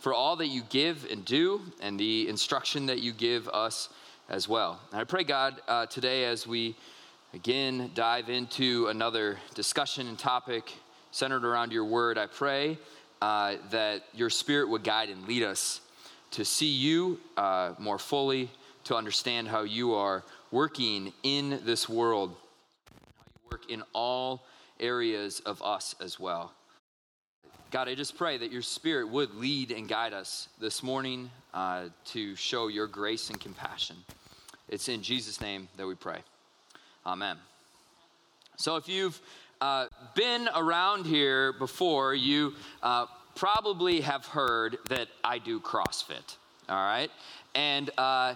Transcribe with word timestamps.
for 0.00 0.14
all 0.14 0.36
that 0.36 0.46
you 0.46 0.62
give 0.70 1.06
and 1.10 1.24
do, 1.24 1.60
and 1.80 2.00
the 2.00 2.28
instruction 2.28 2.86
that 2.86 3.00
you 3.00 3.12
give 3.12 3.48
us 3.48 3.90
as 4.30 4.48
well. 4.48 4.80
And 4.92 5.00
I 5.00 5.04
pray, 5.04 5.24
God, 5.24 5.60
uh, 5.68 5.86
today 5.86 6.24
as 6.24 6.46
we 6.46 6.74
again 7.34 7.90
dive 7.94 8.30
into 8.30 8.88
another 8.88 9.38
discussion 9.54 10.08
and 10.08 10.18
topic 10.18 10.72
centered 11.10 11.44
around 11.44 11.72
your 11.72 11.84
word, 11.84 12.16
I 12.16 12.26
pray 12.26 12.78
uh, 13.20 13.56
that 13.70 14.02
your 14.14 14.30
spirit 14.30 14.70
would 14.70 14.84
guide 14.84 15.10
and 15.10 15.28
lead 15.28 15.42
us 15.42 15.82
to 16.32 16.44
see 16.44 16.70
you 16.70 17.20
uh, 17.36 17.74
more 17.78 17.98
fully, 17.98 18.50
to 18.84 18.96
understand 18.96 19.48
how 19.48 19.62
you 19.62 19.94
are 19.94 20.24
working 20.50 21.12
in 21.22 21.60
this 21.64 21.88
world, 21.88 22.34
how 22.88 23.24
you 23.26 23.50
work 23.50 23.70
in 23.70 23.82
all 23.92 24.46
areas 24.78 25.40
of 25.40 25.62
us 25.62 25.94
as 26.00 26.18
well. 26.18 26.52
God, 27.70 27.88
I 27.88 27.94
just 27.94 28.16
pray 28.16 28.36
that 28.36 28.50
your 28.50 28.62
spirit 28.62 29.08
would 29.10 29.32
lead 29.36 29.70
and 29.70 29.88
guide 29.88 30.12
us 30.12 30.48
this 30.60 30.82
morning 30.82 31.30
uh, 31.54 31.84
to 32.06 32.34
show 32.34 32.66
your 32.66 32.88
grace 32.88 33.30
and 33.30 33.40
compassion. 33.40 33.94
It's 34.68 34.88
in 34.88 35.02
Jesus' 35.02 35.40
name 35.40 35.68
that 35.76 35.86
we 35.86 35.94
pray. 35.94 36.18
Amen. 37.06 37.36
So, 38.56 38.74
if 38.74 38.88
you've 38.88 39.20
uh, 39.60 39.86
been 40.16 40.48
around 40.56 41.06
here 41.06 41.52
before, 41.52 42.12
you 42.12 42.54
uh, 42.82 43.06
probably 43.36 44.00
have 44.00 44.26
heard 44.26 44.78
that 44.88 45.06
I 45.22 45.38
do 45.38 45.60
CrossFit. 45.60 46.36
All 46.68 46.74
right? 46.74 47.10
And 47.54 47.88
uh, 47.96 48.34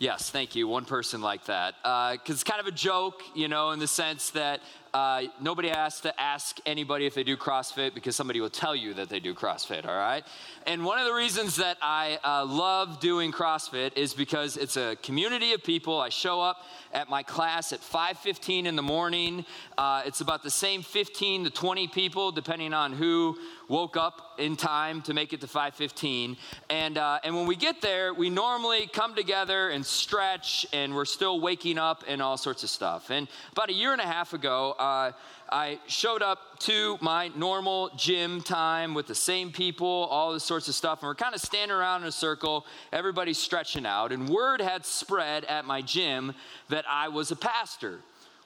yes, 0.00 0.30
thank 0.30 0.56
you. 0.56 0.66
One 0.66 0.84
person 0.84 1.20
like 1.20 1.44
that. 1.44 1.76
Because 1.82 2.18
uh, 2.18 2.32
it's 2.32 2.44
kind 2.44 2.60
of 2.60 2.66
a 2.66 2.72
joke, 2.72 3.22
you 3.36 3.46
know, 3.46 3.70
in 3.70 3.78
the 3.78 3.86
sense 3.86 4.30
that 4.30 4.60
uh, 4.94 5.22
nobody 5.40 5.68
has 5.68 6.00
to 6.02 6.20
ask 6.20 6.60
anybody 6.64 7.04
if 7.04 7.14
they 7.14 7.24
do 7.24 7.36
CrossFit 7.36 7.94
because 7.94 8.14
somebody 8.14 8.40
will 8.40 8.48
tell 8.48 8.76
you 8.76 8.94
that 8.94 9.08
they 9.08 9.18
do 9.18 9.34
CrossFit, 9.34 9.84
all 9.84 9.96
right? 9.96 10.24
And 10.68 10.84
one 10.84 11.00
of 11.00 11.04
the 11.04 11.12
reasons 11.12 11.56
that 11.56 11.78
I 11.82 12.20
uh, 12.22 12.44
love 12.46 13.00
doing 13.00 13.32
CrossFit 13.32 13.96
is 13.96 14.14
because 14.14 14.56
it's 14.56 14.76
a 14.76 14.96
community 15.02 15.52
of 15.52 15.64
people. 15.64 16.00
I 16.00 16.10
show 16.10 16.40
up 16.40 16.62
at 16.92 17.08
my 17.10 17.24
class 17.24 17.72
at 17.72 17.80
5.15 17.80 18.66
in 18.66 18.76
the 18.76 18.82
morning. 18.82 19.44
Uh, 19.76 20.02
it's 20.06 20.20
about 20.20 20.44
the 20.44 20.50
same 20.50 20.82
15 20.82 21.44
to 21.44 21.50
20 21.50 21.88
people, 21.88 22.30
depending 22.30 22.72
on 22.72 22.92
who 22.92 23.36
woke 23.68 23.96
up 23.96 24.34
in 24.38 24.56
time 24.56 25.00
to 25.02 25.14
make 25.14 25.32
it 25.32 25.40
to 25.40 25.46
5.15 25.46 26.36
and, 26.70 26.98
uh, 26.98 27.18
and 27.24 27.34
when 27.34 27.46
we 27.46 27.56
get 27.56 27.80
there 27.80 28.12
we 28.12 28.30
normally 28.30 28.86
come 28.86 29.14
together 29.14 29.70
and 29.70 29.84
stretch 29.84 30.66
and 30.72 30.94
we're 30.94 31.04
still 31.04 31.40
waking 31.40 31.78
up 31.78 32.04
and 32.06 32.20
all 32.20 32.36
sorts 32.36 32.62
of 32.62 32.70
stuff 32.70 33.10
and 33.10 33.28
about 33.52 33.70
a 33.70 33.74
year 33.74 33.92
and 33.92 34.00
a 34.00 34.06
half 34.06 34.32
ago 34.32 34.72
uh, 34.78 35.12
I 35.50 35.78
showed 35.86 36.22
up 36.22 36.58
to 36.60 36.98
my 37.00 37.28
normal 37.36 37.90
gym 37.96 38.40
time 38.40 38.94
with 38.94 39.06
the 39.06 39.14
same 39.14 39.52
people, 39.52 39.86
all 39.86 40.32
this 40.32 40.42
sorts 40.42 40.68
of 40.68 40.74
stuff, 40.74 41.00
and 41.00 41.06
we're 41.06 41.14
kind 41.14 41.34
of 41.34 41.40
standing 41.40 41.76
around 41.76 42.02
in 42.02 42.08
a 42.08 42.12
circle, 42.12 42.66
everybody's 42.92 43.38
stretching 43.38 43.86
out, 43.86 44.10
and 44.10 44.28
word 44.28 44.60
had 44.60 44.86
spread 44.86 45.44
at 45.44 45.64
my 45.64 45.82
gym 45.82 46.34
that 46.70 46.84
I 46.88 47.08
was 47.08 47.30
a 47.30 47.36
pastor, 47.36 48.00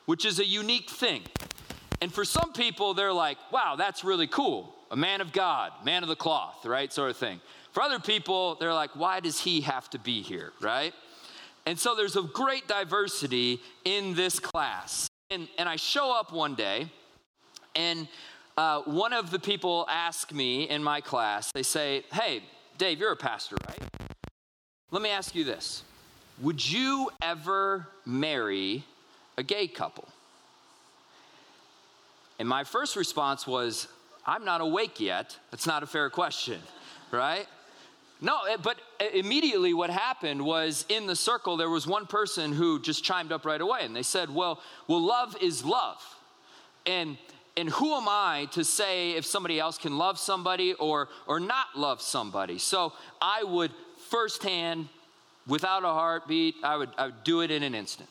which 0.06 0.24
is 0.24 0.39
a 0.39 0.45
unique 0.45 0.90
thing. 0.90 1.23
And 2.00 2.12
for 2.12 2.24
some 2.24 2.52
people, 2.52 2.95
they're 2.95 3.12
like, 3.12 3.39
wow, 3.50 3.77
that's 3.77 4.05
really 4.05 4.27
cool. 4.27 4.74
A 4.90 4.96
man 4.96 5.20
of 5.20 5.32
God, 5.32 5.72
man 5.84 6.02
of 6.02 6.08
the 6.08 6.16
cloth, 6.16 6.64
right? 6.64 6.92
Sort 6.92 7.10
of 7.10 7.16
thing. 7.16 7.40
For 7.72 7.82
other 7.82 7.98
people, 7.98 8.54
they're 8.56 8.74
like, 8.74 8.96
why 8.96 9.20
does 9.20 9.40
he 9.40 9.60
have 9.62 9.90
to 9.90 9.98
be 9.98 10.22
here, 10.22 10.52
right? 10.60 10.94
And 11.66 11.78
so 11.78 11.94
there's 11.94 12.16
a 12.16 12.22
great 12.22 12.66
diversity 12.66 13.60
in 13.84 14.14
this 14.14 14.40
class. 14.40 15.08
And, 15.30 15.48
and 15.58 15.68
I 15.68 15.76
show 15.76 16.10
up 16.10 16.32
one 16.32 16.54
day, 16.54 16.90
and 17.76 18.08
uh, 18.56 18.80
one 18.82 19.12
of 19.12 19.30
the 19.30 19.38
people 19.38 19.86
ask 19.90 20.32
me 20.32 20.64
in 20.64 20.82
my 20.82 21.02
class, 21.02 21.52
they 21.52 21.62
say, 21.62 22.05
Hey, 22.10 22.42
Dave, 22.78 22.98
you're 22.98 23.12
a 23.12 23.16
pastor, 23.16 23.56
right? 23.68 23.78
Let 24.90 25.02
me 25.02 25.10
ask 25.10 25.34
you 25.34 25.44
this 25.44 25.82
Would 26.40 26.68
you 26.68 27.10
ever 27.22 27.86
marry 28.06 28.84
a 29.36 29.42
gay 29.42 29.68
couple? 29.68 30.08
And 32.38 32.48
my 32.48 32.64
first 32.64 32.96
response 32.96 33.46
was, 33.46 33.88
I'm 34.28 34.44
not 34.44 34.61
awake 34.61 35.00
yet. 35.00 35.39
That's 35.50 35.66
not 35.66 35.83
a 35.83 35.86
fair 35.86 36.11
question, 36.11 36.61
right? 37.11 37.46
No, 38.20 38.40
eh, 38.44 38.58
but 38.62 38.78
eh, 39.00 39.08
immediately 39.14 39.72
what 39.72 39.89
happened 39.89 40.44
was 40.44 40.84
in 40.90 41.06
the 41.06 41.16
circle, 41.16 41.56
there 41.56 41.70
was 41.70 41.86
one 41.86 42.05
person 42.05 42.52
who 42.52 42.78
just 42.78 43.02
chimed 43.02 43.33
up 43.33 43.46
right 43.46 43.61
away 43.61 43.80
and 43.83 43.96
they 43.96 44.02
said, 44.02 44.28
Well, 44.28 44.61
well, 44.86 45.00
love 45.00 45.34
is 45.40 45.64
love. 45.64 46.02
And 46.86 47.17
and 47.56 47.70
who 47.70 47.94
am 47.94 48.06
I 48.06 48.46
to 48.52 48.64
say 48.64 49.12
if 49.12 49.24
somebody 49.24 49.58
else 49.58 49.78
can 49.78 49.96
love 49.96 50.18
somebody 50.18 50.74
or 50.74 51.08
or 51.27 51.40
not 51.40 51.68
love 51.74 52.02
somebody? 52.02 52.58
So 52.58 52.92
I 53.22 53.44
would 53.44 53.72
firsthand, 54.11 54.88
without 55.46 55.84
a 55.84 55.88
heartbeat, 55.88 56.56
I 56.62 56.77
would 56.77 56.90
I 56.98 57.06
would 57.06 57.24
do 57.24 57.40
it 57.40 57.50
in 57.50 57.62
an 57.62 57.74
instant. 57.74 58.11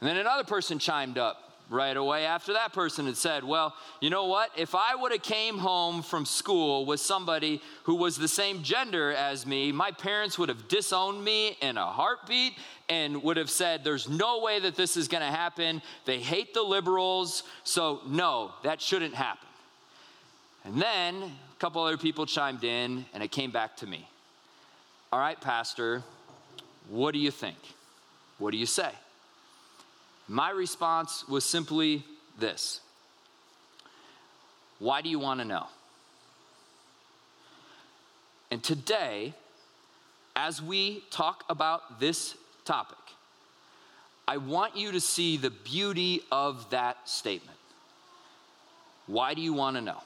And 0.00 0.08
then 0.08 0.16
another 0.16 0.44
person 0.44 0.78
chimed 0.78 1.18
up 1.18 1.49
right 1.70 1.96
away 1.96 2.26
after 2.26 2.52
that 2.52 2.72
person 2.72 3.06
had 3.06 3.16
said, 3.16 3.44
Well, 3.44 3.74
you 4.00 4.10
know 4.10 4.26
what? 4.26 4.50
If 4.56 4.74
I 4.74 4.94
would 4.96 5.12
have 5.12 5.22
came 5.22 5.56
home 5.56 6.02
from 6.02 6.26
school 6.26 6.84
with 6.84 7.00
somebody 7.00 7.62
who 7.84 7.94
was 7.94 8.18
the 8.18 8.28
same 8.28 8.62
gender 8.62 9.12
as 9.12 9.46
me, 9.46 9.72
my 9.72 9.92
parents 9.92 10.38
would 10.38 10.48
have 10.48 10.68
disowned 10.68 11.24
me 11.24 11.56
in 11.62 11.78
a 11.78 11.86
heartbeat 11.86 12.54
and 12.88 13.22
would 13.22 13.36
have 13.36 13.48
said, 13.48 13.84
There's 13.84 14.08
no 14.08 14.40
way 14.40 14.58
that 14.58 14.74
this 14.74 14.96
is 14.96 15.08
going 15.08 15.22
to 15.22 15.30
happen. 15.30 15.80
They 16.04 16.18
hate 16.18 16.52
the 16.52 16.62
liberals, 16.62 17.44
so 17.62 18.00
no, 18.06 18.52
that 18.64 18.82
shouldn't 18.82 19.14
happen. 19.14 19.48
And 20.64 20.82
then 20.82 21.22
a 21.22 21.60
couple 21.60 21.82
other 21.82 21.96
people 21.96 22.26
chimed 22.26 22.64
in, 22.64 23.06
and 23.14 23.22
it 23.22 23.30
came 23.30 23.52
back 23.52 23.76
to 23.78 23.86
me. 23.86 24.06
All 25.12 25.20
right, 25.20 25.40
Pastor, 25.40 26.02
what 26.88 27.12
do 27.12 27.18
you 27.18 27.30
think? 27.30 27.56
What 28.38 28.50
do 28.50 28.58
you 28.58 28.66
say? 28.66 28.90
My 30.30 30.50
response 30.50 31.26
was 31.26 31.44
simply 31.44 32.04
this 32.38 32.80
Why 34.78 35.02
do 35.02 35.08
you 35.08 35.18
want 35.18 35.40
to 35.40 35.44
know? 35.44 35.66
And 38.52 38.62
today, 38.62 39.34
as 40.36 40.62
we 40.62 41.02
talk 41.10 41.42
about 41.48 41.98
this 41.98 42.36
topic, 42.64 42.96
I 44.28 44.36
want 44.36 44.76
you 44.76 44.92
to 44.92 45.00
see 45.00 45.36
the 45.36 45.50
beauty 45.50 46.22
of 46.30 46.70
that 46.70 47.08
statement. 47.08 47.58
Why 49.08 49.34
do 49.34 49.42
you 49.42 49.52
want 49.52 49.74
to 49.78 49.82
know? 49.82 50.00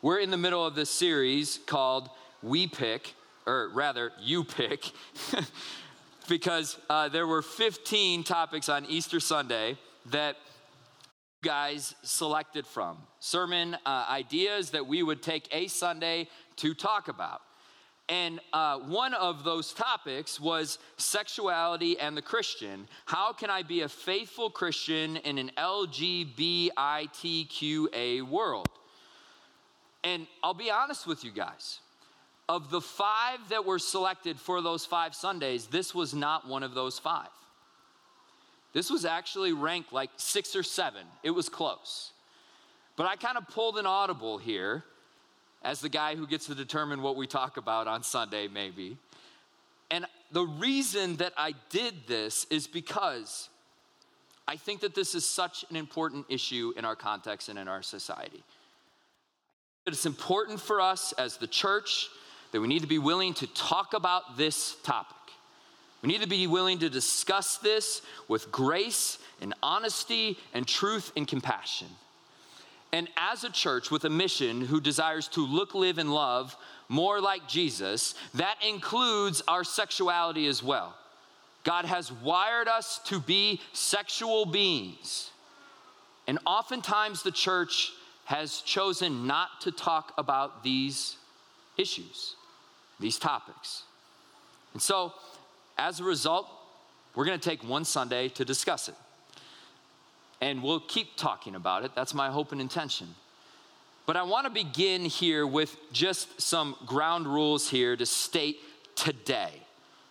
We're 0.00 0.20
in 0.20 0.30
the 0.30 0.38
middle 0.38 0.64
of 0.64 0.74
this 0.74 0.88
series 0.88 1.60
called 1.66 2.08
We 2.42 2.68
Pick, 2.68 3.12
or 3.46 3.68
rather, 3.68 4.12
You 4.22 4.44
Pick. 4.44 4.92
because 6.30 6.78
uh, 6.88 7.08
there 7.08 7.26
were 7.26 7.42
15 7.42 8.22
topics 8.22 8.68
on 8.68 8.86
Easter 8.86 9.18
Sunday 9.18 9.76
that 10.06 10.36
you 11.42 11.50
guys 11.50 11.94
selected 12.02 12.66
from 12.66 12.96
sermon 13.18 13.76
uh, 13.84 14.06
ideas 14.08 14.70
that 14.70 14.86
we 14.86 15.02
would 15.02 15.22
take 15.22 15.48
a 15.50 15.66
Sunday 15.66 16.28
to 16.56 16.72
talk 16.72 17.08
about. 17.08 17.40
And 18.08 18.38
uh, 18.52 18.78
one 18.78 19.12
of 19.14 19.42
those 19.42 19.72
topics 19.72 20.38
was 20.40 20.78
sexuality 20.96 21.98
and 21.98 22.16
the 22.16 22.22
Christian. 22.22 22.86
How 23.06 23.32
can 23.32 23.50
I 23.50 23.62
be 23.62 23.80
a 23.80 23.88
faithful 23.88 24.50
Christian 24.50 25.16
in 25.16 25.36
an 25.36 25.50
LGBTQA 25.58 26.78
world? 28.22 28.68
And 30.04 30.28
I'll 30.44 30.54
be 30.54 30.70
honest 30.70 31.08
with 31.08 31.24
you 31.24 31.32
guys 31.32 31.80
of 32.50 32.68
the 32.68 32.80
five 32.80 33.38
that 33.50 33.64
were 33.64 33.78
selected 33.78 34.36
for 34.36 34.60
those 34.60 34.84
five 34.84 35.14
Sundays, 35.14 35.66
this 35.66 35.94
was 35.94 36.12
not 36.12 36.48
one 36.48 36.64
of 36.64 36.74
those 36.74 36.98
five. 36.98 37.28
This 38.72 38.90
was 38.90 39.04
actually 39.04 39.52
ranked 39.52 39.92
like 39.92 40.10
six 40.16 40.56
or 40.56 40.64
seven. 40.64 41.06
It 41.22 41.30
was 41.30 41.48
close. 41.48 42.10
But 42.96 43.06
I 43.06 43.14
kind 43.14 43.38
of 43.38 43.46
pulled 43.46 43.78
an 43.78 43.86
audible 43.86 44.36
here 44.36 44.82
as 45.62 45.80
the 45.80 45.88
guy 45.88 46.16
who 46.16 46.26
gets 46.26 46.46
to 46.46 46.56
determine 46.56 47.02
what 47.02 47.14
we 47.14 47.28
talk 47.28 47.56
about 47.56 47.86
on 47.86 48.02
Sunday, 48.02 48.48
maybe. 48.48 48.96
And 49.92 50.04
the 50.32 50.44
reason 50.44 51.16
that 51.16 51.32
I 51.36 51.54
did 51.68 51.94
this 52.08 52.46
is 52.50 52.66
because 52.66 53.48
I 54.48 54.56
think 54.56 54.80
that 54.80 54.96
this 54.96 55.14
is 55.14 55.24
such 55.24 55.64
an 55.70 55.76
important 55.76 56.26
issue 56.28 56.72
in 56.76 56.84
our 56.84 56.96
context 56.96 57.48
and 57.48 57.60
in 57.60 57.68
our 57.68 57.82
society. 57.82 58.42
It's 59.86 60.04
important 60.04 60.60
for 60.60 60.80
us 60.80 61.12
as 61.12 61.36
the 61.36 61.46
church 61.46 62.08
that 62.52 62.60
we 62.60 62.68
need 62.68 62.82
to 62.82 62.88
be 62.88 62.98
willing 62.98 63.34
to 63.34 63.46
talk 63.48 63.94
about 63.94 64.36
this 64.36 64.76
topic. 64.82 65.16
We 66.02 66.08
need 66.08 66.22
to 66.22 66.28
be 66.28 66.46
willing 66.46 66.78
to 66.78 66.88
discuss 66.88 67.58
this 67.58 68.02
with 68.26 68.50
grace 68.50 69.18
and 69.40 69.54
honesty 69.62 70.38
and 70.54 70.66
truth 70.66 71.12
and 71.16 71.28
compassion. 71.28 71.88
And 72.92 73.08
as 73.16 73.44
a 73.44 73.50
church 73.50 73.90
with 73.90 74.04
a 74.04 74.10
mission 74.10 74.62
who 74.62 74.80
desires 74.80 75.28
to 75.28 75.46
look, 75.46 75.74
live, 75.74 75.98
and 75.98 76.12
love 76.12 76.56
more 76.88 77.20
like 77.20 77.46
Jesus, 77.46 78.14
that 78.34 78.56
includes 78.66 79.42
our 79.46 79.62
sexuality 79.62 80.48
as 80.48 80.62
well. 80.62 80.96
God 81.62 81.84
has 81.84 82.10
wired 82.10 82.66
us 82.66 82.98
to 83.04 83.20
be 83.20 83.60
sexual 83.72 84.46
beings. 84.46 85.30
And 86.26 86.38
oftentimes 86.46 87.22
the 87.22 87.30
church 87.30 87.92
has 88.24 88.60
chosen 88.62 89.26
not 89.26 89.60
to 89.62 89.70
talk 89.70 90.12
about 90.16 90.64
these 90.64 91.16
issues, 91.76 92.36
these 93.00 93.18
topics. 93.18 93.84
And 94.72 94.82
so, 94.82 95.12
as 95.78 96.00
a 96.00 96.04
result, 96.04 96.48
we're 97.14 97.24
going 97.24 97.38
to 97.38 97.48
take 97.48 97.64
one 97.64 97.84
Sunday 97.84 98.28
to 98.28 98.44
discuss 98.44 98.88
it. 98.88 98.94
And 100.40 100.62
we'll 100.62 100.80
keep 100.80 101.16
talking 101.16 101.54
about 101.54 101.84
it. 101.84 101.92
That's 101.94 102.14
my 102.14 102.30
hope 102.30 102.52
and 102.52 102.60
intention. 102.60 103.08
But 104.06 104.16
I 104.16 104.22
want 104.22 104.46
to 104.46 104.50
begin 104.50 105.04
here 105.04 105.46
with 105.46 105.76
just 105.92 106.40
some 106.40 106.76
ground 106.86 107.26
rules 107.26 107.68
here 107.68 107.96
to 107.96 108.06
state 108.06 108.58
today, 108.94 109.52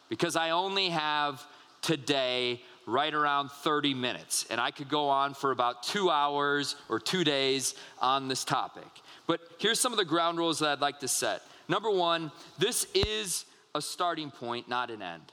because 0.08 0.36
I 0.36 0.52
only 0.52 0.90
have 0.90 1.44
today 1.82 2.62
right 2.86 3.14
around 3.14 3.52
30 3.52 3.94
minutes, 3.94 4.46
and 4.50 4.60
I 4.60 4.72
could 4.72 4.90
go 4.90 5.10
on 5.10 5.34
for 5.34 5.52
about 5.52 5.84
two 5.84 6.10
hours 6.10 6.76
or 6.90 7.00
two 7.00 7.24
days 7.24 7.76
on 8.00 8.28
this 8.28 8.44
topic. 8.44 8.88
But 9.28 9.42
here's 9.60 9.80
some 9.80 9.92
of 9.92 9.98
the 9.98 10.06
ground 10.06 10.38
rules 10.38 10.60
that 10.60 10.70
I'd 10.70 10.82
like 10.82 11.00
to 11.02 11.08
set. 11.08 11.42
Number 11.70 11.92
one, 11.92 12.32
this 12.58 12.88
is 12.96 13.46
a 13.76 13.82
starting 13.82 14.32
point, 14.32 14.68
not 14.68 14.90
an 14.90 15.02
end. 15.02 15.32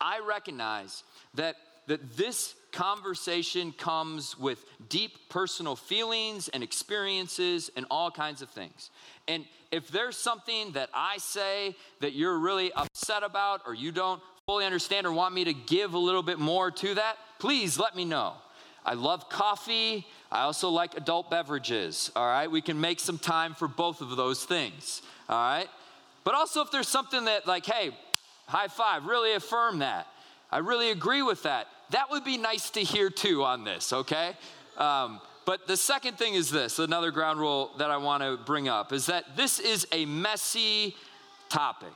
I 0.00 0.18
recognize 0.26 1.04
that, 1.34 1.54
that 1.86 2.16
this 2.16 2.56
conversation 2.72 3.72
comes 3.72 4.36
with 4.36 4.64
deep 4.88 5.12
personal 5.28 5.76
feelings 5.76 6.48
and 6.48 6.62
experiences 6.62 7.70
and 7.76 7.86
all 7.88 8.10
kinds 8.10 8.42
of 8.42 8.50
things. 8.50 8.90
And 9.28 9.44
if 9.70 9.88
there's 9.88 10.16
something 10.16 10.72
that 10.72 10.90
I 10.92 11.18
say 11.18 11.76
that 12.00 12.14
you're 12.14 12.38
really 12.38 12.72
upset 12.72 13.22
about 13.22 13.62
or 13.64 13.74
you 13.74 13.92
don't 13.92 14.20
fully 14.46 14.64
understand 14.64 15.06
or 15.06 15.12
want 15.12 15.34
me 15.34 15.44
to 15.44 15.54
give 15.54 15.94
a 15.94 15.98
little 15.98 16.24
bit 16.24 16.40
more 16.40 16.72
to 16.72 16.94
that, 16.94 17.16
please 17.38 17.78
let 17.78 17.94
me 17.94 18.04
know. 18.04 18.34
I 18.84 18.94
love 18.94 19.28
coffee. 19.28 20.04
I 20.32 20.44
also 20.44 20.70
like 20.70 20.96
adult 20.96 21.30
beverages. 21.30 22.10
All 22.16 22.26
right, 22.26 22.50
we 22.50 22.62
can 22.62 22.80
make 22.80 23.00
some 23.00 23.18
time 23.18 23.52
for 23.52 23.68
both 23.68 24.00
of 24.00 24.16
those 24.16 24.44
things. 24.44 25.02
All 25.28 25.36
right, 25.36 25.68
but 26.24 26.34
also 26.34 26.62
if 26.62 26.70
there's 26.70 26.88
something 26.88 27.26
that, 27.26 27.46
like, 27.46 27.66
hey, 27.66 27.90
high 28.46 28.68
five, 28.68 29.04
really 29.04 29.34
affirm 29.34 29.80
that. 29.80 30.06
I 30.50 30.58
really 30.58 30.90
agree 30.90 31.20
with 31.20 31.42
that. 31.42 31.66
That 31.90 32.10
would 32.10 32.24
be 32.24 32.38
nice 32.38 32.70
to 32.70 32.80
hear 32.80 33.10
too 33.10 33.44
on 33.44 33.64
this, 33.64 33.92
okay? 33.92 34.32
Um, 34.78 35.20
but 35.44 35.66
the 35.66 35.76
second 35.76 36.16
thing 36.16 36.34
is 36.34 36.50
this 36.50 36.78
another 36.78 37.10
ground 37.10 37.38
rule 37.38 37.72
that 37.78 37.90
I 37.90 37.98
want 37.98 38.22
to 38.22 38.38
bring 38.38 38.68
up 38.68 38.92
is 38.92 39.06
that 39.06 39.36
this 39.36 39.58
is 39.58 39.86
a 39.92 40.06
messy 40.06 40.96
topic, 41.50 41.94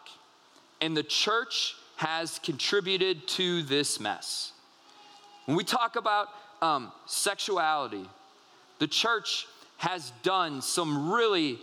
and 0.83 0.94
the 0.94 1.03
church 1.03 1.75
has 1.97 2.38
contributed 2.41 3.27
to 3.29 3.62
this 3.62 3.99
mess. 3.99 4.53
When 5.47 5.56
we 5.56 5.65
talk 5.65 5.97
about 5.97 6.29
um, 6.61 6.93
sexuality, 7.06 8.06
the 8.78 8.87
church 8.87 9.46
has 9.78 10.12
done 10.23 10.62
some 10.62 11.12
really 11.12 11.58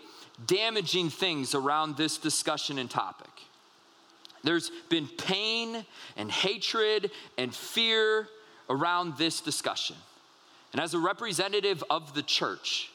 damaging 0.45 1.10
things 1.10 1.56
around 1.56 1.98
this 1.98 2.18
discussion 2.18 2.80
and 2.80 2.89
topic. 2.89 3.30
There's 4.44 4.71
been 4.89 5.07
pain 5.07 5.86
and 6.18 6.30
hatred 6.30 7.12
and 7.38 7.54
fear 7.54 8.27
around 8.69 9.18
this 9.18 9.42
discussion. 9.42 9.95
And 10.74 10.81
as 10.81 10.94
a 10.94 11.00
representative 11.00 11.83
of 11.89 12.13
the 12.13 12.24
church, 12.24 12.89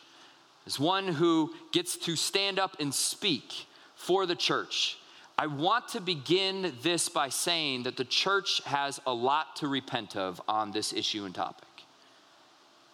as 0.67 0.79
one 0.79 1.09
who 1.09 1.55
gets 1.73 1.97
to 1.99 2.17
stand 2.17 2.59
up 2.59 2.77
and 2.81 2.93
speak 2.93 3.67
for 3.95 4.27
the 4.27 4.35
church, 4.35 4.99
I 5.39 5.47
want 5.47 5.89
to 5.91 6.01
begin 6.01 6.75
this 6.83 7.09
by 7.09 7.29
saying 7.29 7.85
that 7.85 7.97
the 7.97 8.05
church 8.05 8.61
has 8.65 9.01
a 9.07 9.15
lot 9.15 9.57
to 9.57 9.69
repent 9.69 10.17
of 10.17 10.43
on 10.49 10.73
this 10.73 10.93
issue 10.93 11.25
and 11.25 11.35
topic. 11.35 11.68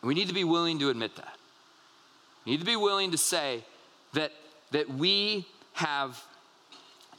We 0.05 0.15
need 0.15 0.29
to 0.29 0.35
be 0.35 0.45
willing 0.45 0.79
to 0.81 0.91
admit 0.91 1.17
that. 1.17 1.37
We 2.45 2.53
need 2.53 2.61
to 2.61 2.67
be 2.67 2.77
willing 2.77 3.13
to 3.13 3.19
say 3.19 3.65
that, 4.13 4.33
that 4.73 4.89
we 4.91 5.47
have 5.75 6.23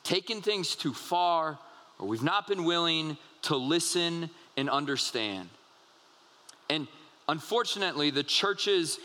taken 0.04 0.42
things 0.42 0.76
too 0.76 0.94
far 0.94 1.58
or 2.00 2.08
we've 2.08 2.24
not 2.24 2.48
been 2.48 2.64
willing 2.64 3.18
to 3.44 3.56
listen 3.56 4.30
and 4.58 4.70
understand. 4.70 5.50
And 6.70 6.88
unfortunately, 7.28 8.12
the 8.12 8.24
church's 8.24 9.00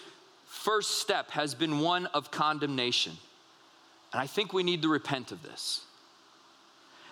first 0.46 0.98
step 0.98 1.30
has 1.30 1.54
been 1.54 1.80
one 1.80 2.06
of 2.06 2.30
condemnation. 2.30 3.12
And 4.12 4.20
I 4.20 4.26
think 4.26 4.52
we 4.52 4.62
need 4.62 4.82
to 4.82 4.88
repent 4.88 5.32
of 5.32 5.42
this. 5.42 5.82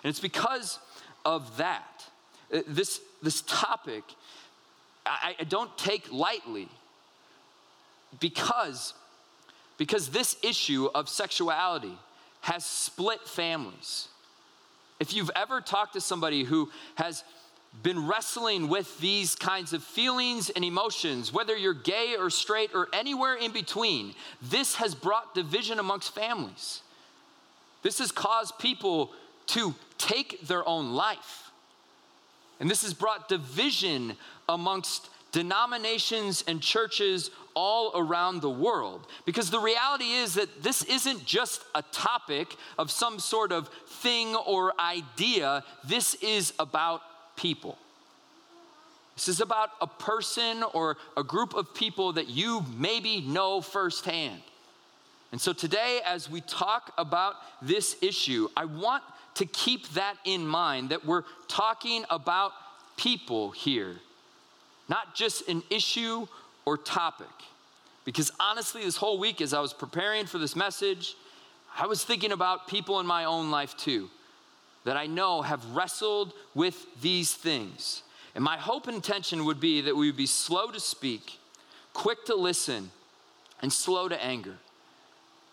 And 0.03 0.09
it's 0.09 0.19
because 0.19 0.79
of 1.25 1.57
that. 1.57 2.05
Uh, 2.53 2.61
this, 2.67 2.99
this 3.21 3.41
topic, 3.41 4.03
I, 5.09 5.35
I 5.39 5.43
don't 5.43 5.75
take 5.77 6.11
lightly 6.11 6.67
because, 8.19 8.93
because 9.77 10.09
this 10.09 10.37
issue 10.43 10.89
of 10.93 11.09
sexuality 11.09 11.97
has 12.41 12.65
split 12.65 13.21
families. 13.27 14.07
If 14.99 15.13
you've 15.13 15.31
ever 15.35 15.61
talked 15.61 15.93
to 15.93 16.01
somebody 16.01 16.43
who 16.43 16.69
has 16.95 17.23
been 17.83 18.07
wrestling 18.07 18.67
with 18.67 18.99
these 18.99 19.35
kinds 19.35 19.73
of 19.73 19.83
feelings 19.83 20.49
and 20.49 20.65
emotions, 20.65 21.31
whether 21.31 21.55
you're 21.55 21.73
gay 21.73 22.15
or 22.17 22.29
straight 22.29 22.71
or 22.73 22.87
anywhere 22.93 23.35
in 23.35 23.51
between, 23.51 24.15
this 24.41 24.75
has 24.75 24.95
brought 24.95 25.35
division 25.35 25.79
amongst 25.79 26.13
families. 26.15 26.81
This 27.83 27.99
has 27.99 28.11
caused 28.11 28.57
people 28.59 29.11
to 29.47 29.75
take 29.97 30.41
their 30.47 30.67
own 30.67 30.93
life. 30.93 31.48
And 32.59 32.69
this 32.69 32.83
has 32.83 32.93
brought 32.93 33.29
division 33.29 34.15
amongst 34.47 35.09
denominations 35.31 36.43
and 36.47 36.61
churches 36.61 37.31
all 37.55 37.91
around 37.95 38.41
the 38.41 38.49
world. 38.49 39.07
Because 39.25 39.49
the 39.49 39.59
reality 39.59 40.11
is 40.11 40.33
that 40.35 40.63
this 40.63 40.83
isn't 40.83 41.25
just 41.25 41.61
a 41.75 41.83
topic 41.91 42.55
of 42.77 42.91
some 42.91 43.19
sort 43.19 43.51
of 43.51 43.69
thing 43.87 44.35
or 44.35 44.73
idea, 44.79 45.63
this 45.83 46.15
is 46.15 46.53
about 46.59 47.01
people. 47.35 47.77
This 49.15 49.27
is 49.27 49.41
about 49.41 49.71
a 49.81 49.87
person 49.87 50.63
or 50.73 50.97
a 51.17 51.23
group 51.23 51.53
of 51.53 51.73
people 51.73 52.13
that 52.13 52.29
you 52.29 52.65
maybe 52.77 53.21
know 53.21 53.61
firsthand. 53.61 54.41
And 55.31 55.39
so 55.39 55.53
today, 55.53 55.99
as 56.05 56.29
we 56.29 56.41
talk 56.41 56.93
about 56.97 57.35
this 57.61 57.97
issue, 58.01 58.47
I 58.57 58.65
want 58.65 59.03
to 59.39 59.45
keep 59.45 59.87
that 59.93 60.17
in 60.25 60.45
mind 60.45 60.89
that 60.89 61.05
we're 61.05 61.23
talking 61.47 62.03
about 62.09 62.51
people 62.97 63.51
here, 63.51 63.95
not 64.89 65.15
just 65.15 65.47
an 65.47 65.63
issue 65.69 66.27
or 66.65 66.77
topic. 66.77 67.27
Because 68.03 68.33
honestly, 68.37 68.83
this 68.83 68.97
whole 68.97 69.17
week, 69.17 69.39
as 69.39 69.53
I 69.53 69.61
was 69.61 69.71
preparing 69.71 70.25
for 70.25 70.39
this 70.39 70.57
message, 70.57 71.15
I 71.77 71.87
was 71.87 72.03
thinking 72.03 72.33
about 72.33 72.67
people 72.67 72.99
in 72.99 73.05
my 73.05 73.23
own 73.23 73.49
life 73.49 73.77
too 73.77 74.09
that 74.83 74.97
I 74.97 75.07
know 75.07 75.41
have 75.41 75.65
wrestled 75.67 76.33
with 76.53 76.85
these 77.01 77.33
things. 77.33 78.03
And 78.35 78.43
my 78.43 78.57
hope 78.57 78.87
and 78.87 78.95
intention 78.95 79.45
would 79.45 79.61
be 79.61 79.79
that 79.81 79.95
we 79.95 80.07
would 80.07 80.17
be 80.17 80.25
slow 80.25 80.69
to 80.69 80.81
speak, 80.81 81.39
quick 81.93 82.25
to 82.25 82.35
listen, 82.35 82.91
and 83.61 83.71
slow 83.71 84.09
to 84.09 84.21
anger, 84.21 84.57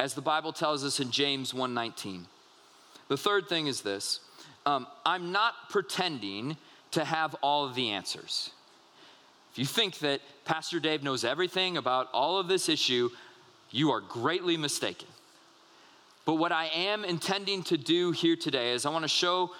as 0.00 0.14
the 0.14 0.23
Bible 0.23 0.52
tells 0.52 0.85
us 0.85 0.99
in 0.99 1.12
James 1.12 1.52
1:19. 1.52 2.26
The 3.09 3.17
third 3.17 3.49
thing 3.49 3.67
is 3.67 3.83
this 3.83 4.21
um, 4.65 4.87
I'm 5.05 5.33
not 5.33 5.55
pretending 5.71 6.57
to 6.93 7.05
have 7.05 7.35
all 7.43 7.65
of 7.65 7.75
the 7.75 7.91
answers. 7.91 8.51
If 9.53 9.59
you 9.59 9.65
think 9.65 9.99
that 10.01 10.21
Pastor 10.45 10.81
Dave 10.81 11.03
knows 11.03 11.25
everything 11.25 11.77
about 11.77 12.09
all 12.13 12.39
of 12.39 12.49
this 12.49 12.69
issue, 12.69 13.11
you 13.71 13.91
are 13.91 14.01
greatly 14.01 14.57
mistaken. 14.57 15.09
But 16.25 16.35
what 16.35 16.53
I 16.53 16.67
am 16.67 17.05
intending 17.05 17.63
to 17.65 17.79
do 17.79 18.11
here 18.11 18.37
today 18.37 18.73
is 18.73 18.85
I 18.85 18.91
want 18.91 19.05
to 19.05 19.09
show 19.09 19.53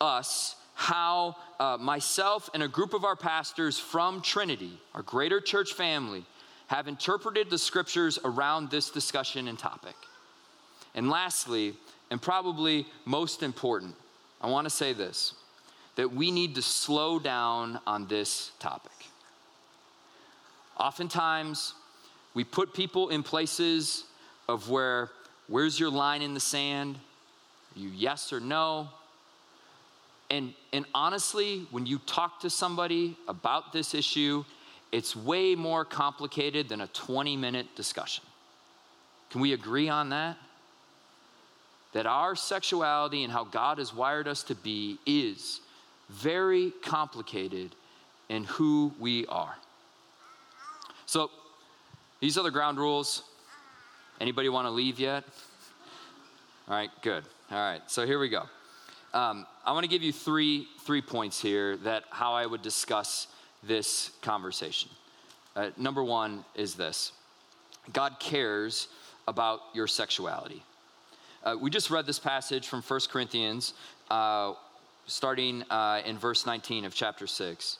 us 0.00 0.56
how 0.74 1.36
uh, 1.58 1.76
myself 1.80 2.50
and 2.54 2.62
a 2.62 2.68
group 2.68 2.92
of 2.92 3.04
our 3.04 3.16
pastors 3.16 3.78
from 3.78 4.20
Trinity, 4.20 4.78
our 4.94 5.02
greater 5.02 5.40
church 5.40 5.72
family, 5.72 6.24
have 6.66 6.86
interpreted 6.86 7.50
the 7.50 7.58
scriptures 7.58 8.18
around 8.24 8.70
this 8.70 8.90
discussion 8.90 9.48
and 9.48 9.58
topic. 9.58 9.94
And 10.94 11.08
lastly, 11.08 11.74
and 12.10 12.20
probably 12.20 12.86
most 13.04 13.42
important, 13.42 13.94
I 14.40 14.48
want 14.48 14.66
to 14.66 14.70
say 14.70 14.92
this 14.92 15.34
that 15.96 16.12
we 16.12 16.30
need 16.30 16.54
to 16.54 16.62
slow 16.62 17.18
down 17.18 17.80
on 17.84 18.06
this 18.06 18.52
topic. 18.60 18.92
Oftentimes, 20.78 21.74
we 22.34 22.44
put 22.44 22.72
people 22.72 23.08
in 23.08 23.24
places 23.24 24.04
of 24.46 24.70
where, 24.70 25.10
where's 25.48 25.80
your 25.80 25.90
line 25.90 26.22
in 26.22 26.34
the 26.34 26.40
sand? 26.40 27.00
you 27.78 27.90
yes 27.94 28.32
or 28.32 28.40
no. 28.40 28.88
And, 30.30 30.52
and 30.72 30.84
honestly, 30.94 31.66
when 31.70 31.86
you 31.86 31.98
talk 32.00 32.40
to 32.40 32.50
somebody 32.50 33.16
about 33.28 33.72
this 33.72 33.94
issue, 33.94 34.44
it's 34.92 35.16
way 35.16 35.54
more 35.54 35.84
complicated 35.84 36.68
than 36.68 36.80
a 36.80 36.86
20 36.88 37.36
minute 37.36 37.66
discussion. 37.76 38.24
Can 39.30 39.40
we 39.40 39.52
agree 39.52 39.88
on 39.88 40.10
that? 40.10 40.36
That 41.92 42.06
our 42.06 42.36
sexuality 42.36 43.24
and 43.24 43.32
how 43.32 43.44
God 43.44 43.78
has 43.78 43.94
wired 43.94 44.28
us 44.28 44.42
to 44.44 44.54
be 44.54 44.98
is 45.06 45.60
very 46.08 46.72
complicated 46.82 47.74
in 48.28 48.44
who 48.44 48.92
we 48.98 49.26
are. 49.26 49.56
So, 51.06 51.30
these 52.20 52.36
are 52.36 52.42
the 52.42 52.50
ground 52.50 52.78
rules. 52.78 53.22
Anybody 54.20 54.48
want 54.48 54.66
to 54.66 54.70
leave 54.70 54.98
yet? 54.98 55.24
All 56.68 56.74
right, 56.74 56.90
good. 57.02 57.24
All 57.50 57.56
right, 57.56 57.80
so 57.86 58.04
here 58.04 58.18
we 58.18 58.28
go. 58.28 58.42
Um, 59.14 59.46
I 59.64 59.72
want 59.72 59.84
to 59.84 59.88
give 59.88 60.02
you 60.02 60.12
three 60.12 60.66
three 60.80 61.00
points 61.00 61.40
here 61.40 61.78
that 61.78 62.04
how 62.10 62.34
I 62.34 62.44
would 62.44 62.60
discuss 62.60 63.28
this 63.62 64.10
conversation. 64.20 64.90
Uh, 65.56 65.70
number 65.78 66.04
one 66.04 66.44
is 66.54 66.74
this: 66.74 67.12
God 67.92 68.20
cares 68.20 68.88
about 69.26 69.60
your 69.72 69.86
sexuality. 69.86 70.62
Uh, 71.44 71.56
we 71.60 71.70
just 71.70 71.90
read 71.90 72.06
this 72.06 72.18
passage 72.18 72.66
from 72.66 72.82
1 72.82 73.00
Corinthians, 73.10 73.74
uh, 74.10 74.54
starting 75.06 75.62
uh, 75.70 76.02
in 76.04 76.18
verse 76.18 76.46
19 76.46 76.84
of 76.84 76.94
chapter 76.94 77.26
6. 77.26 77.78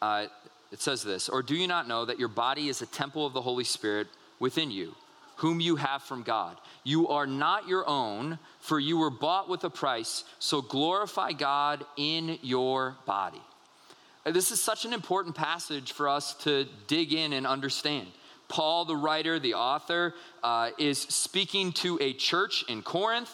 Uh, 0.00 0.26
it 0.70 0.80
says 0.80 1.02
this 1.02 1.28
Or 1.28 1.42
do 1.42 1.54
you 1.54 1.66
not 1.66 1.88
know 1.88 2.04
that 2.04 2.18
your 2.18 2.28
body 2.28 2.68
is 2.68 2.82
a 2.82 2.86
temple 2.86 3.26
of 3.26 3.32
the 3.32 3.42
Holy 3.42 3.64
Spirit 3.64 4.06
within 4.38 4.70
you, 4.70 4.94
whom 5.36 5.60
you 5.60 5.76
have 5.76 6.02
from 6.02 6.22
God? 6.22 6.56
You 6.84 7.08
are 7.08 7.26
not 7.26 7.66
your 7.66 7.86
own, 7.88 8.38
for 8.60 8.78
you 8.78 8.96
were 8.96 9.10
bought 9.10 9.48
with 9.48 9.64
a 9.64 9.70
price, 9.70 10.24
so 10.38 10.62
glorify 10.62 11.32
God 11.32 11.84
in 11.96 12.38
your 12.42 12.96
body. 13.06 13.42
Uh, 14.24 14.30
this 14.30 14.52
is 14.52 14.62
such 14.62 14.84
an 14.84 14.92
important 14.92 15.34
passage 15.34 15.92
for 15.92 16.08
us 16.08 16.34
to 16.44 16.66
dig 16.86 17.12
in 17.12 17.32
and 17.32 17.46
understand. 17.46 18.06
Paul, 18.50 18.84
the 18.84 18.96
writer, 18.96 19.38
the 19.38 19.54
author, 19.54 20.12
uh, 20.42 20.70
is 20.76 20.98
speaking 20.98 21.72
to 21.72 21.96
a 22.02 22.12
church 22.12 22.64
in 22.68 22.82
Corinth, 22.82 23.30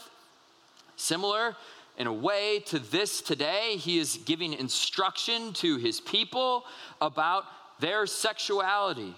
similar 0.94 1.56
in 1.98 2.06
a 2.06 2.12
way 2.12 2.60
to 2.66 2.78
this 2.78 3.20
today. 3.20 3.76
He 3.76 3.98
is 3.98 4.18
giving 4.24 4.52
instruction 4.52 5.52
to 5.54 5.78
his 5.78 6.00
people 6.00 6.64
about 7.00 7.44
their 7.80 8.06
sexuality. 8.06 9.14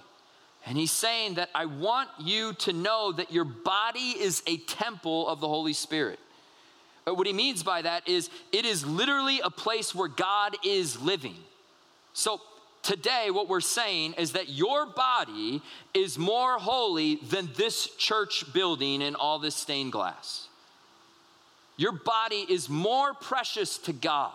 And 0.64 0.78
he's 0.78 0.92
saying 0.92 1.34
that 1.34 1.50
I 1.54 1.66
want 1.66 2.08
you 2.18 2.52
to 2.54 2.72
know 2.72 3.12
that 3.12 3.32
your 3.32 3.44
body 3.44 4.14
is 4.18 4.42
a 4.46 4.58
temple 4.58 5.28
of 5.28 5.40
the 5.40 5.48
Holy 5.48 5.72
Spirit. 5.72 6.18
But 7.04 7.16
what 7.16 7.26
he 7.26 7.32
means 7.32 7.62
by 7.62 7.82
that 7.82 8.08
is 8.08 8.28
it 8.52 8.64
is 8.64 8.86
literally 8.86 9.40
a 9.40 9.50
place 9.50 9.94
where 9.94 10.08
God 10.08 10.56
is 10.64 11.00
living. 11.00 11.36
So 12.12 12.40
today, 12.88 13.30
what 13.30 13.50
we're 13.50 13.60
saying 13.60 14.14
is 14.16 14.32
that 14.32 14.48
your 14.48 14.86
body 14.86 15.60
is 15.92 16.18
more 16.18 16.58
holy 16.58 17.16
than 17.16 17.50
this 17.54 17.86
church 17.96 18.50
building 18.54 19.02
and 19.02 19.14
all 19.14 19.38
this 19.38 19.54
stained 19.54 19.92
glass. 19.92 20.48
Your 21.76 21.92
body 21.92 22.46
is 22.48 22.70
more 22.70 23.12
precious 23.12 23.76
to 23.78 23.92
God 23.92 24.32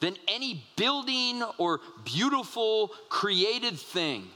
than 0.00 0.16
any 0.26 0.64
building 0.74 1.40
or 1.56 1.80
beautiful 2.04 2.88
created 3.08 3.78
thing. 3.78 4.26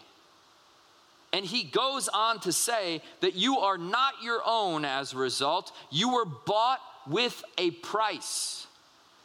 And 1.32 1.44
he 1.44 1.64
goes 1.64 2.06
on 2.06 2.38
to 2.40 2.52
say 2.52 3.02
that 3.22 3.34
you 3.34 3.58
are 3.58 3.76
not 3.76 4.22
your 4.22 4.40
own 4.46 4.84
as 4.84 5.12
a 5.12 5.18
result. 5.18 5.72
You 5.90 6.12
were 6.12 6.26
bought 6.26 6.80
with 7.08 7.42
a 7.58 7.72
price. 7.72 8.68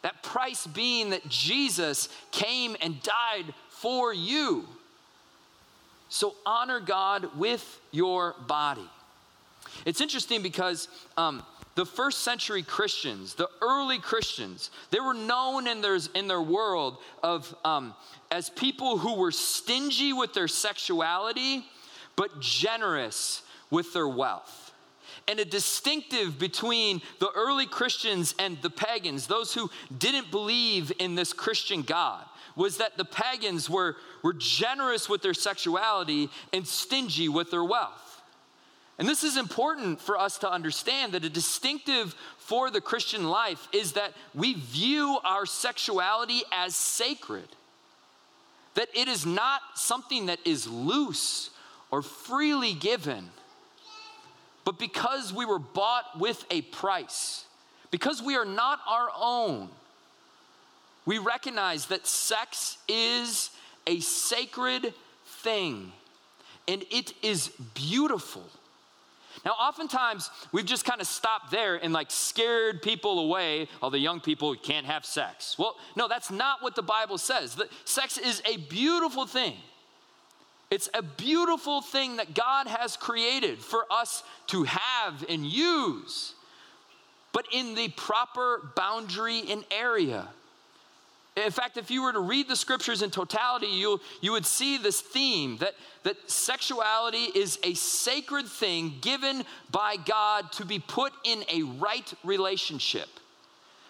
That 0.02 0.22
price 0.22 0.66
being 0.66 1.10
that 1.10 1.28
Jesus 1.28 2.08
came 2.30 2.76
and 2.80 3.02
died 3.02 3.54
for 3.76 4.12
you. 4.12 4.66
So 6.08 6.34
honor 6.44 6.80
God 6.80 7.36
with 7.36 7.80
your 7.90 8.34
body. 8.46 8.88
It's 9.84 10.00
interesting 10.00 10.42
because 10.42 10.88
um, 11.16 11.42
the 11.74 11.84
first 11.84 12.20
century 12.20 12.62
Christians, 12.62 13.34
the 13.34 13.48
early 13.60 13.98
Christians, 13.98 14.70
they 14.90 15.00
were 15.00 15.14
known 15.14 15.66
in 15.66 15.82
their, 15.82 15.98
in 16.14 16.28
their 16.28 16.40
world 16.40 16.98
of, 17.22 17.54
um, 17.64 17.94
as 18.30 18.48
people 18.50 18.98
who 18.98 19.16
were 19.16 19.32
stingy 19.32 20.12
with 20.12 20.32
their 20.32 20.48
sexuality, 20.48 21.64
but 22.14 22.40
generous 22.40 23.42
with 23.70 23.92
their 23.92 24.08
wealth. 24.08 24.72
And 25.28 25.40
a 25.40 25.44
distinctive 25.44 26.38
between 26.38 27.02
the 27.18 27.30
early 27.34 27.66
Christians 27.66 28.34
and 28.38 28.60
the 28.62 28.70
pagans, 28.70 29.26
those 29.26 29.52
who 29.52 29.70
didn't 29.98 30.30
believe 30.30 30.92
in 30.98 31.14
this 31.14 31.32
Christian 31.32 31.82
God, 31.82 32.24
was 32.56 32.78
that 32.78 32.96
the 32.96 33.04
pagans 33.04 33.70
were, 33.70 33.96
were 34.22 34.32
generous 34.32 35.08
with 35.08 35.22
their 35.22 35.34
sexuality 35.34 36.30
and 36.52 36.66
stingy 36.66 37.28
with 37.28 37.50
their 37.50 37.64
wealth. 37.64 38.22
And 38.98 39.06
this 39.06 39.22
is 39.22 39.36
important 39.36 40.00
for 40.00 40.18
us 40.18 40.38
to 40.38 40.50
understand 40.50 41.12
that 41.12 41.24
a 41.24 41.28
distinctive 41.28 42.14
for 42.38 42.70
the 42.70 42.80
Christian 42.80 43.28
life 43.28 43.68
is 43.72 43.92
that 43.92 44.12
we 44.34 44.54
view 44.54 45.18
our 45.22 45.44
sexuality 45.44 46.42
as 46.50 46.74
sacred. 46.74 47.48
That 48.74 48.88
it 48.94 49.06
is 49.06 49.26
not 49.26 49.60
something 49.74 50.26
that 50.26 50.38
is 50.46 50.66
loose 50.66 51.50
or 51.90 52.00
freely 52.00 52.72
given, 52.72 53.28
but 54.64 54.78
because 54.78 55.32
we 55.32 55.44
were 55.44 55.58
bought 55.58 56.18
with 56.18 56.44
a 56.50 56.62
price, 56.62 57.44
because 57.90 58.22
we 58.22 58.34
are 58.34 58.44
not 58.44 58.80
our 58.88 59.08
own, 59.18 59.68
we 61.06 61.18
recognize 61.18 61.86
that 61.86 62.06
sex 62.06 62.78
is 62.88 63.50
a 63.86 64.00
sacred 64.00 64.92
thing 65.24 65.92
and 66.68 66.84
it 66.90 67.14
is 67.22 67.50
beautiful. 67.74 68.44
Now, 69.44 69.52
oftentimes 69.52 70.30
we've 70.50 70.66
just 70.66 70.84
kind 70.84 71.00
of 71.00 71.06
stopped 71.06 71.52
there 71.52 71.76
and 71.76 71.92
like 71.92 72.10
scared 72.10 72.82
people 72.82 73.20
away. 73.20 73.68
All 73.80 73.90
the 73.90 73.98
young 73.98 74.20
people 74.20 74.56
can't 74.56 74.86
have 74.86 75.04
sex. 75.04 75.56
Well, 75.56 75.76
no, 75.94 76.08
that's 76.08 76.30
not 76.30 76.62
what 76.62 76.74
the 76.74 76.82
Bible 76.82 77.18
says. 77.18 77.54
The, 77.54 77.68
sex 77.84 78.18
is 78.18 78.42
a 78.44 78.56
beautiful 78.56 79.26
thing. 79.26 79.54
It's 80.68 80.88
a 80.94 81.02
beautiful 81.02 81.80
thing 81.80 82.16
that 82.16 82.34
God 82.34 82.66
has 82.66 82.96
created 82.96 83.60
for 83.60 83.84
us 83.88 84.24
to 84.48 84.64
have 84.64 85.24
and 85.28 85.46
use, 85.46 86.34
but 87.32 87.46
in 87.52 87.76
the 87.76 87.88
proper 87.90 88.72
boundary 88.74 89.44
and 89.48 89.64
area. 89.70 90.26
In 91.36 91.50
fact, 91.50 91.76
if 91.76 91.90
you 91.90 92.02
were 92.02 92.12
to 92.12 92.20
read 92.20 92.48
the 92.48 92.56
scriptures 92.56 93.02
in 93.02 93.10
totality, 93.10 93.66
you, 93.66 94.00
you 94.22 94.32
would 94.32 94.46
see 94.46 94.78
this 94.78 95.02
theme 95.02 95.58
that, 95.58 95.74
that 96.02 96.30
sexuality 96.30 97.28
is 97.34 97.58
a 97.62 97.74
sacred 97.74 98.46
thing 98.46 98.94
given 99.02 99.44
by 99.70 99.96
God 99.96 100.50
to 100.52 100.64
be 100.64 100.78
put 100.78 101.12
in 101.24 101.44
a 101.52 101.62
right 101.62 102.10
relationship. 102.24 103.08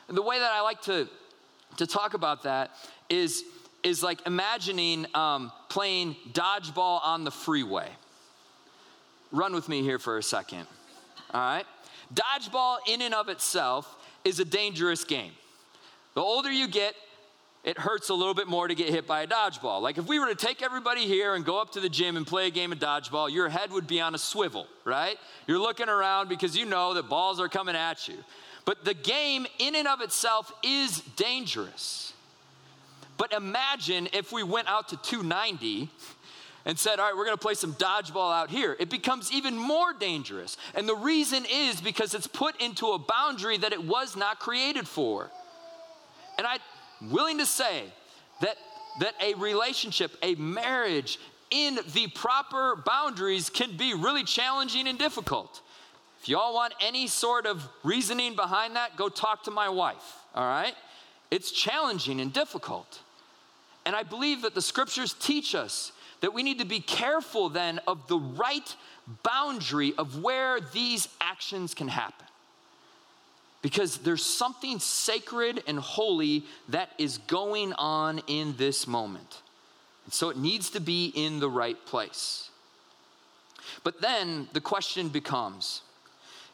And 0.09 0.17
the 0.17 0.23
way 0.23 0.41
that 0.41 0.51
I 0.53 0.61
like 0.61 0.83
to, 0.83 1.09
to 1.77 1.87
talk 1.87 2.15
about 2.15 2.43
that 2.43 2.73
is, 3.09 3.45
is 3.85 4.03
like 4.03 4.27
imagining 4.27 5.07
um, 5.15 5.53
playing 5.69 6.17
dodgeball 6.33 7.01
on 7.05 7.23
the 7.23 7.31
freeway. 7.31 7.89
Run 9.31 9.55
with 9.55 9.69
me 9.69 9.83
here 9.83 10.01
for 10.01 10.19
a 10.19 10.23
second. 10.23 10.67
All 11.33 11.41
right? 11.41 11.67
Dodgeball, 12.13 12.79
in 12.89 13.03
and 13.03 13.15
of 13.15 13.29
itself, 13.29 13.97
is 14.25 14.41
a 14.41 14.45
dangerous 14.45 15.05
game. 15.05 15.33
The 16.15 16.21
older 16.23 16.51
you 16.51 16.67
get, 16.67 16.95
it 17.67 17.77
hurts 17.77 18.11
a 18.11 18.15
little 18.15 18.33
bit 18.33 18.47
more 18.47 18.69
to 18.69 18.77
get 18.77 18.89
hit 18.89 19.09
by 19.09 19.23
a 19.23 19.27
dodgeball. 19.27 19.83
Like 19.83 19.99
if 19.99 20.07
we 20.07 20.21
were 20.21 20.29
to 20.29 20.37
take 20.37 20.63
everybody 20.63 21.05
here 21.05 21.35
and 21.35 21.45
go 21.45 21.61
up 21.61 21.73
to 21.73 21.81
the 21.81 21.89
gym 21.89 22.17
and 22.17 22.25
play 22.25 22.47
a 22.47 22.51
game 22.51 22.71
of 22.71 22.79
dodgeball, 22.79 23.31
your 23.31 23.49
head 23.49 23.73
would 23.73 23.89
be 23.89 24.01
on 24.01 24.15
a 24.15 24.19
swivel, 24.19 24.69
right? 24.85 25.19
You're 25.49 25.59
looking 25.59 25.89
around 25.89 26.29
because 26.29 26.57
you 26.57 26.65
know 26.65 26.95
that 26.95 27.09
balls 27.09 27.41
are 27.41 27.49
coming 27.49 27.75
at 27.75 28.07
you. 28.07 28.15
But 28.65 28.85
the 28.85 28.95
game, 28.95 29.49
in 29.59 29.75
and 29.75 29.89
of 29.89 30.01
itself, 30.01 30.53
is 30.63 31.01
dangerous. 31.17 32.13
But 33.17 33.33
imagine 33.33 34.09
if 34.13 34.31
we 34.31 34.45
went 34.45 34.69
out 34.69 34.89
to 34.91 34.97
290 34.99 35.91
and 36.67 36.79
said, 36.79 37.01
All 37.01 37.07
right, 37.07 37.17
we're 37.17 37.25
gonna 37.25 37.37
play 37.37 37.55
some 37.55 37.75
dodgeball 37.75 38.33
out 38.33 38.49
here. 38.49 38.77
It 38.79 38.91
becomes 38.91 39.33
even 39.33 39.59
more 39.59 39.93
dangerous. 39.93 40.57
And 40.77 40.89
the 40.89 40.95
reason 40.95 41.45
is 41.51 41.81
because 41.81 42.15
it's 42.15 42.29
put 42.29 42.61
into 42.63 42.93
a 42.93 42.99
boundary 42.99 43.59
that 43.59 43.73
it 43.73 43.83
was 43.83 44.17
not 44.17 44.39
created 44.39 44.87
for. 44.87 45.33
And 46.39 46.47
I, 46.47 46.59
willing 47.01 47.39
to 47.39 47.47
say 47.47 47.85
that, 48.41 48.57
that 49.01 49.15
a 49.23 49.35
relationship, 49.35 50.17
a 50.23 50.35
marriage 50.37 51.19
in 51.51 51.79
the 51.95 52.09
proper 52.09 52.83
boundaries 52.85 53.51
can 53.51 53.77
be 53.77 53.95
really 53.95 54.25
challenging 54.25 54.89
and 54.89 54.99
difficult. 54.99 55.61
If 56.21 56.29
y'all 56.29 56.55
want 56.55 56.75
any 56.81 57.07
sort 57.07 57.47
of 57.47 57.69
reasoning 57.85 58.35
behind 58.35 58.77
that, 58.77 58.97
go 58.97 59.09
talk 59.09 59.45
to 59.45 59.51
my 59.51 59.69
wife, 59.69 60.17
all 60.35 60.47
right? 60.47 60.75
It's 61.31 61.51
challenging 61.51 62.21
and 62.21 62.33
difficult. 62.33 63.01
And 63.85 63.95
I 63.95 64.03
believe 64.03 64.43
that 64.43 64.55
the 64.55 64.63
scriptures 64.63 65.15
teach 65.21 65.55
us 65.55 65.93
that 66.21 66.35
we 66.35 66.43
need 66.43 66.59
to 66.59 66.65
be 66.65 66.81
careful 66.81 67.49
then 67.49 67.79
of 67.87 68.09
the 68.09 68.19
right 68.19 68.75
boundary 69.23 69.95
of 69.97 70.23
where 70.23 70.59
these 70.61 71.09
actions 71.21 71.75
can 71.75 71.89
happen. 71.89 72.26
Because 73.67 73.99
there's 73.99 74.25
something 74.25 74.79
sacred 74.79 75.61
and 75.67 75.77
holy 75.77 76.45
that 76.69 76.89
is 76.99 77.19
going 77.19 77.73
on 77.73 78.23
in 78.29 78.55
this 78.57 78.87
moment. 78.87 79.43
And 80.05 80.15
so 80.15 80.31
it 80.31 80.37
needs 80.37 80.71
to 80.71 80.81
be 80.81 81.07
in 81.17 81.41
the 81.41 81.51
right 81.51 81.77
place. 81.85 82.49
But 83.83 84.01
then 84.01 84.47
the 84.53 84.61
question 84.61 85.09
becomes 85.09 85.83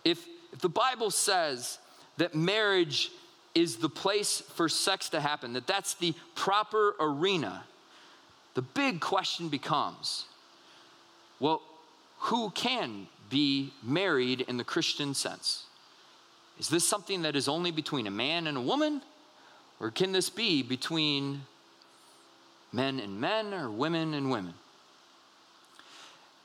if, 0.07 0.27
if 0.55 0.61
the 0.61 0.71
Bible 0.71 1.11
says 1.11 1.79
that 2.17 2.35
marriage 2.35 3.11
is 3.55 3.77
the 3.77 3.91
place 3.91 4.41
for 4.41 4.71
sex 4.71 5.11
to 5.11 5.21
happen, 5.21 5.53
that 5.53 5.67
that's 5.67 5.93
the 5.93 6.15
proper 6.35 6.95
arena, 6.99 7.65
the 8.55 8.63
big 8.63 9.01
question 9.01 9.51
becomes 9.51 10.25
well, 11.41 11.61
who 12.21 12.49
can 12.53 13.07
be 13.29 13.75
married 13.83 14.41
in 14.41 14.57
the 14.57 14.65
Christian 14.65 15.13
sense? 15.13 15.67
Is 16.59 16.69
this 16.69 16.87
something 16.87 17.23
that 17.23 17.37
is 17.37 17.49
only 17.49 17.71
between 17.71 18.07
a 18.07 18.11
man 18.11 18.47
and 18.47 18.57
a 18.57 18.61
woman? 18.61 19.03
Or 19.81 19.91
can 19.91 20.13
this 20.13 20.31
be 20.31 20.63
between 20.63 21.43
men 22.73 23.01
and 23.01 23.21
men 23.21 23.53
or 23.53 23.71
women 23.71 24.15
and 24.15 24.31
women? 24.31 24.55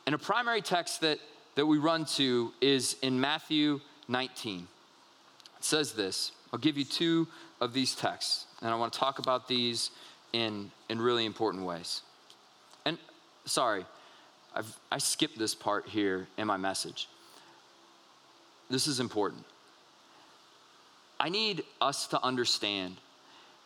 And 0.05 0.15
a 0.15 0.17
primary 0.17 0.61
text 0.61 1.01
that, 1.01 1.19
that 1.55 1.65
we 1.65 1.77
run 1.77 2.05
to 2.15 2.53
is 2.61 2.95
in 3.01 3.19
Matthew 3.19 3.81
19. 4.07 4.67
It 5.57 5.63
says 5.63 5.93
this 5.93 6.31
I'll 6.51 6.59
give 6.59 6.77
you 6.77 6.85
two 6.85 7.27
of 7.59 7.73
these 7.73 7.95
texts, 7.95 8.45
and 8.61 8.71
I 8.71 8.75
want 8.75 8.93
to 8.93 8.99
talk 8.99 9.19
about 9.19 9.47
these 9.47 9.91
in, 10.33 10.71
in 10.89 11.01
really 11.01 11.25
important 11.25 11.65
ways. 11.65 12.01
And 12.85 12.97
sorry, 13.45 13.85
I've, 14.55 14.79
I 14.91 14.97
skipped 14.97 15.37
this 15.37 15.53
part 15.53 15.87
here 15.87 16.27
in 16.37 16.47
my 16.47 16.57
message. 16.57 17.09
This 18.69 18.87
is 18.87 18.99
important. 18.99 19.43
I 21.19 21.29
need 21.29 21.63
us 21.81 22.07
to 22.07 22.23
understand 22.23 22.97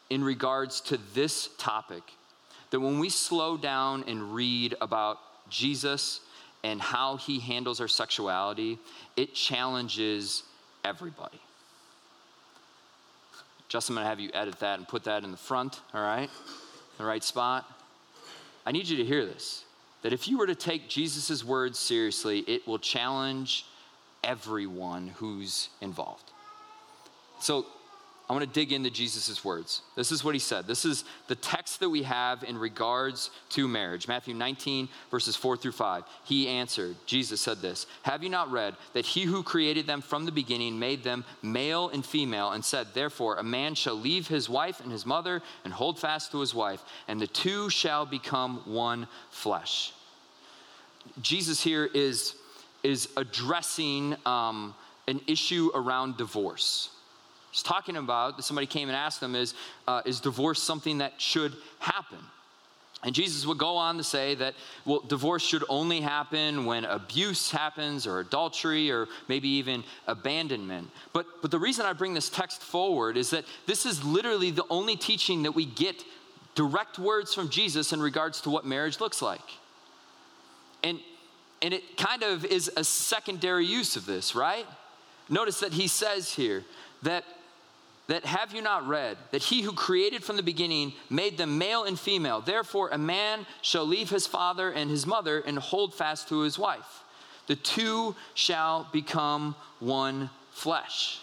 in 0.09 0.23
regards 0.23 0.81
to 0.81 0.99
this 1.13 1.49
topic 1.57 2.03
that 2.69 2.79
when 2.79 2.99
we 2.99 3.09
slow 3.09 3.57
down 3.57 4.03
and 4.07 4.33
read 4.33 4.75
about 4.81 5.19
Jesus 5.49 6.21
and 6.63 6.81
how 6.81 7.17
he 7.17 7.39
handles 7.39 7.81
our 7.81 7.87
sexuality, 7.87 8.77
it 9.15 9.33
challenges 9.33 10.43
everybody. 10.85 11.39
Justin, 13.67 13.93
I'm 13.93 14.03
gonna 14.03 14.09
have 14.09 14.19
you 14.19 14.29
edit 14.33 14.59
that 14.59 14.79
and 14.79 14.87
put 14.87 15.05
that 15.05 15.23
in 15.23 15.31
the 15.31 15.37
front, 15.37 15.79
all 15.93 16.01
right? 16.01 16.29
The 16.97 17.05
right 17.05 17.23
spot. 17.23 17.65
I 18.65 18.71
need 18.71 18.87
you 18.87 18.97
to 18.97 19.05
hear 19.05 19.25
this 19.25 19.65
that 20.01 20.13
if 20.13 20.27
you 20.27 20.37
were 20.37 20.47
to 20.47 20.55
take 20.55 20.89
Jesus' 20.89 21.43
words 21.43 21.77
seriously, 21.77 22.39
it 22.39 22.67
will 22.67 22.79
challenge 22.79 23.65
everyone 24.23 25.09
who's 25.17 25.69
involved. 25.79 26.30
So 27.41 27.65
I 28.31 28.33
want 28.33 28.45
to 28.45 28.59
dig 28.59 28.71
into 28.71 28.89
Jesus' 28.89 29.43
words. 29.43 29.81
This 29.97 30.09
is 30.09 30.23
what 30.23 30.35
he 30.35 30.39
said. 30.39 30.65
This 30.65 30.85
is 30.85 31.03
the 31.27 31.35
text 31.35 31.81
that 31.81 31.89
we 31.89 32.03
have 32.03 32.45
in 32.45 32.57
regards 32.57 33.29
to 33.49 33.67
marriage. 33.67 34.07
Matthew 34.07 34.33
19, 34.33 34.87
verses 35.09 35.35
4 35.35 35.57
through 35.57 35.73
5. 35.73 36.05
He 36.23 36.47
answered, 36.47 36.95
Jesus 37.05 37.41
said 37.41 37.57
this 37.57 37.87
Have 38.03 38.23
you 38.23 38.29
not 38.29 38.49
read 38.49 38.77
that 38.93 39.05
he 39.05 39.23
who 39.23 39.43
created 39.43 39.85
them 39.85 39.99
from 39.99 40.23
the 40.23 40.31
beginning 40.31 40.79
made 40.79 41.03
them 41.03 41.25
male 41.41 41.89
and 41.89 42.05
female, 42.05 42.51
and 42.51 42.63
said, 42.63 42.87
Therefore, 42.93 43.35
a 43.35 43.43
man 43.43 43.75
shall 43.75 43.95
leave 43.95 44.29
his 44.29 44.47
wife 44.47 44.79
and 44.79 44.93
his 44.93 45.05
mother 45.05 45.41
and 45.65 45.73
hold 45.73 45.99
fast 45.99 46.31
to 46.31 46.39
his 46.39 46.55
wife, 46.55 46.81
and 47.09 47.19
the 47.19 47.27
two 47.27 47.69
shall 47.69 48.05
become 48.05 48.61
one 48.63 49.09
flesh? 49.29 49.91
Jesus 51.21 51.61
here 51.61 51.89
is, 51.93 52.33
is 52.81 53.09
addressing 53.17 54.15
um, 54.25 54.73
an 55.09 55.19
issue 55.27 55.69
around 55.75 56.15
divorce 56.15 56.91
he's 57.51 57.63
talking 57.63 57.97
about, 57.97 58.37
that 58.37 58.43
somebody 58.43 58.67
came 58.67 58.89
and 58.89 58.95
asked 58.95 59.21
him, 59.21 59.35
is, 59.35 59.53
uh, 59.87 60.01
is 60.05 60.19
divorce 60.19 60.61
something 60.61 60.99
that 60.99 61.19
should 61.19 61.53
happen? 61.79 62.17
And 63.03 63.15
Jesus 63.15 63.47
would 63.47 63.57
go 63.57 63.77
on 63.77 63.97
to 63.97 64.03
say 64.03 64.35
that, 64.35 64.53
well, 64.85 64.99
divorce 64.99 65.43
should 65.43 65.63
only 65.69 66.01
happen 66.01 66.65
when 66.65 66.85
abuse 66.85 67.49
happens 67.49 68.05
or 68.05 68.19
adultery 68.19 68.91
or 68.91 69.07
maybe 69.27 69.49
even 69.49 69.83
abandonment. 70.05 70.89
But, 71.11 71.25
but 71.41 71.49
the 71.49 71.57
reason 71.57 71.85
I 71.85 71.93
bring 71.93 72.13
this 72.13 72.29
text 72.29 72.61
forward 72.61 73.17
is 73.17 73.31
that 73.31 73.45
this 73.65 73.87
is 73.87 74.03
literally 74.03 74.51
the 74.51 74.65
only 74.69 74.95
teaching 74.95 75.43
that 75.43 75.53
we 75.53 75.65
get 75.65 76.03
direct 76.53 76.99
words 76.99 77.33
from 77.33 77.49
Jesus 77.49 77.91
in 77.91 78.01
regards 78.01 78.41
to 78.41 78.51
what 78.51 78.65
marriage 78.65 78.99
looks 78.99 79.19
like. 79.19 79.41
And, 80.83 80.99
and 81.63 81.73
it 81.73 81.97
kind 81.97 82.21
of 82.21 82.45
is 82.45 82.69
a 82.77 82.83
secondary 82.83 83.65
use 83.65 83.95
of 83.95 84.05
this, 84.05 84.35
right? 84.35 84.67
Notice 85.27 85.59
that 85.61 85.73
he 85.73 85.87
says 85.87 86.31
here 86.33 86.63
that 87.01 87.23
that 88.11 88.25
have 88.25 88.53
you 88.53 88.61
not 88.61 88.85
read 88.85 89.15
that 89.31 89.41
he 89.41 89.61
who 89.61 89.71
created 89.71 90.21
from 90.21 90.35
the 90.35 90.43
beginning 90.43 90.91
made 91.09 91.37
them 91.37 91.57
male 91.57 91.85
and 91.85 91.97
female? 91.97 92.41
Therefore 92.41 92.89
a 92.89 92.97
man 92.97 93.45
shall 93.61 93.85
leave 93.85 94.09
his 94.09 94.27
father 94.27 94.69
and 94.69 94.89
his 94.89 95.07
mother 95.07 95.39
and 95.39 95.57
hold 95.57 95.95
fast 95.95 96.27
to 96.27 96.41
his 96.41 96.59
wife. 96.59 97.05
The 97.47 97.55
two 97.55 98.13
shall 98.33 98.85
become 98.91 99.55
one 99.79 100.29
flesh. 100.51 101.21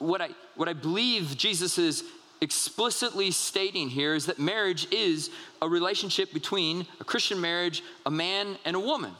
What 0.00 0.20
i 0.20 0.30
what 0.56 0.68
i 0.68 0.72
believe 0.72 1.36
jesus 1.36 1.78
is 1.78 2.02
explicitly 2.40 3.30
stating 3.30 3.88
here 3.88 4.16
is 4.16 4.26
that 4.26 4.40
marriage 4.40 4.88
is 4.90 5.30
a 5.62 5.68
relationship 5.68 6.32
between 6.32 6.84
a 6.98 7.04
christian 7.04 7.40
marriage 7.40 7.84
a 8.04 8.10
man 8.10 8.58
and 8.64 8.74
a 8.74 8.80
woman. 8.80 9.12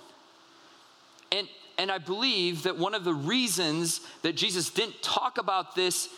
And 1.31 1.47
and 1.79 1.93
i 1.93 1.99
believe 1.99 2.65
that 2.65 2.77
one 2.77 2.95
of 2.95 3.05
the 3.05 3.15
reasons 3.15 4.01
that 4.23 4.35
jesus 4.35 4.69
didn't 4.71 5.01
talk 5.01 5.39
about 5.39 5.77
this 5.77 6.09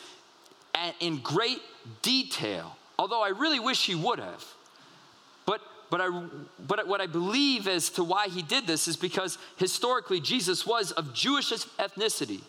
in 1.00 1.18
great 1.18 1.60
detail, 2.00 2.76
although 2.98 3.22
I 3.22 3.28
really 3.28 3.60
wish 3.60 3.86
he 3.86 3.94
would 3.94 4.18
have. 4.18 4.44
But, 5.46 5.60
but, 5.90 6.00
I, 6.00 6.24
but 6.66 6.86
what 6.86 7.00
I 7.00 7.06
believe 7.06 7.68
as 7.68 7.90
to 7.90 8.04
why 8.04 8.28
he 8.28 8.42
did 8.42 8.66
this 8.66 8.88
is 8.88 8.96
because 8.96 9.38
historically 9.56 10.20
Jesus 10.20 10.66
was 10.66 10.92
of 10.92 11.14
Jewish 11.14 11.50
ethnicity. 11.50 12.40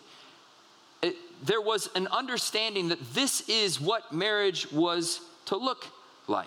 It, 1.02 1.16
there 1.44 1.60
was 1.60 1.90
an 1.94 2.06
understanding 2.08 2.88
that 2.88 3.14
this 3.14 3.48
is 3.48 3.80
what 3.80 4.12
marriage 4.12 4.70
was 4.72 5.20
to 5.46 5.56
look 5.56 5.86
like. 6.26 6.46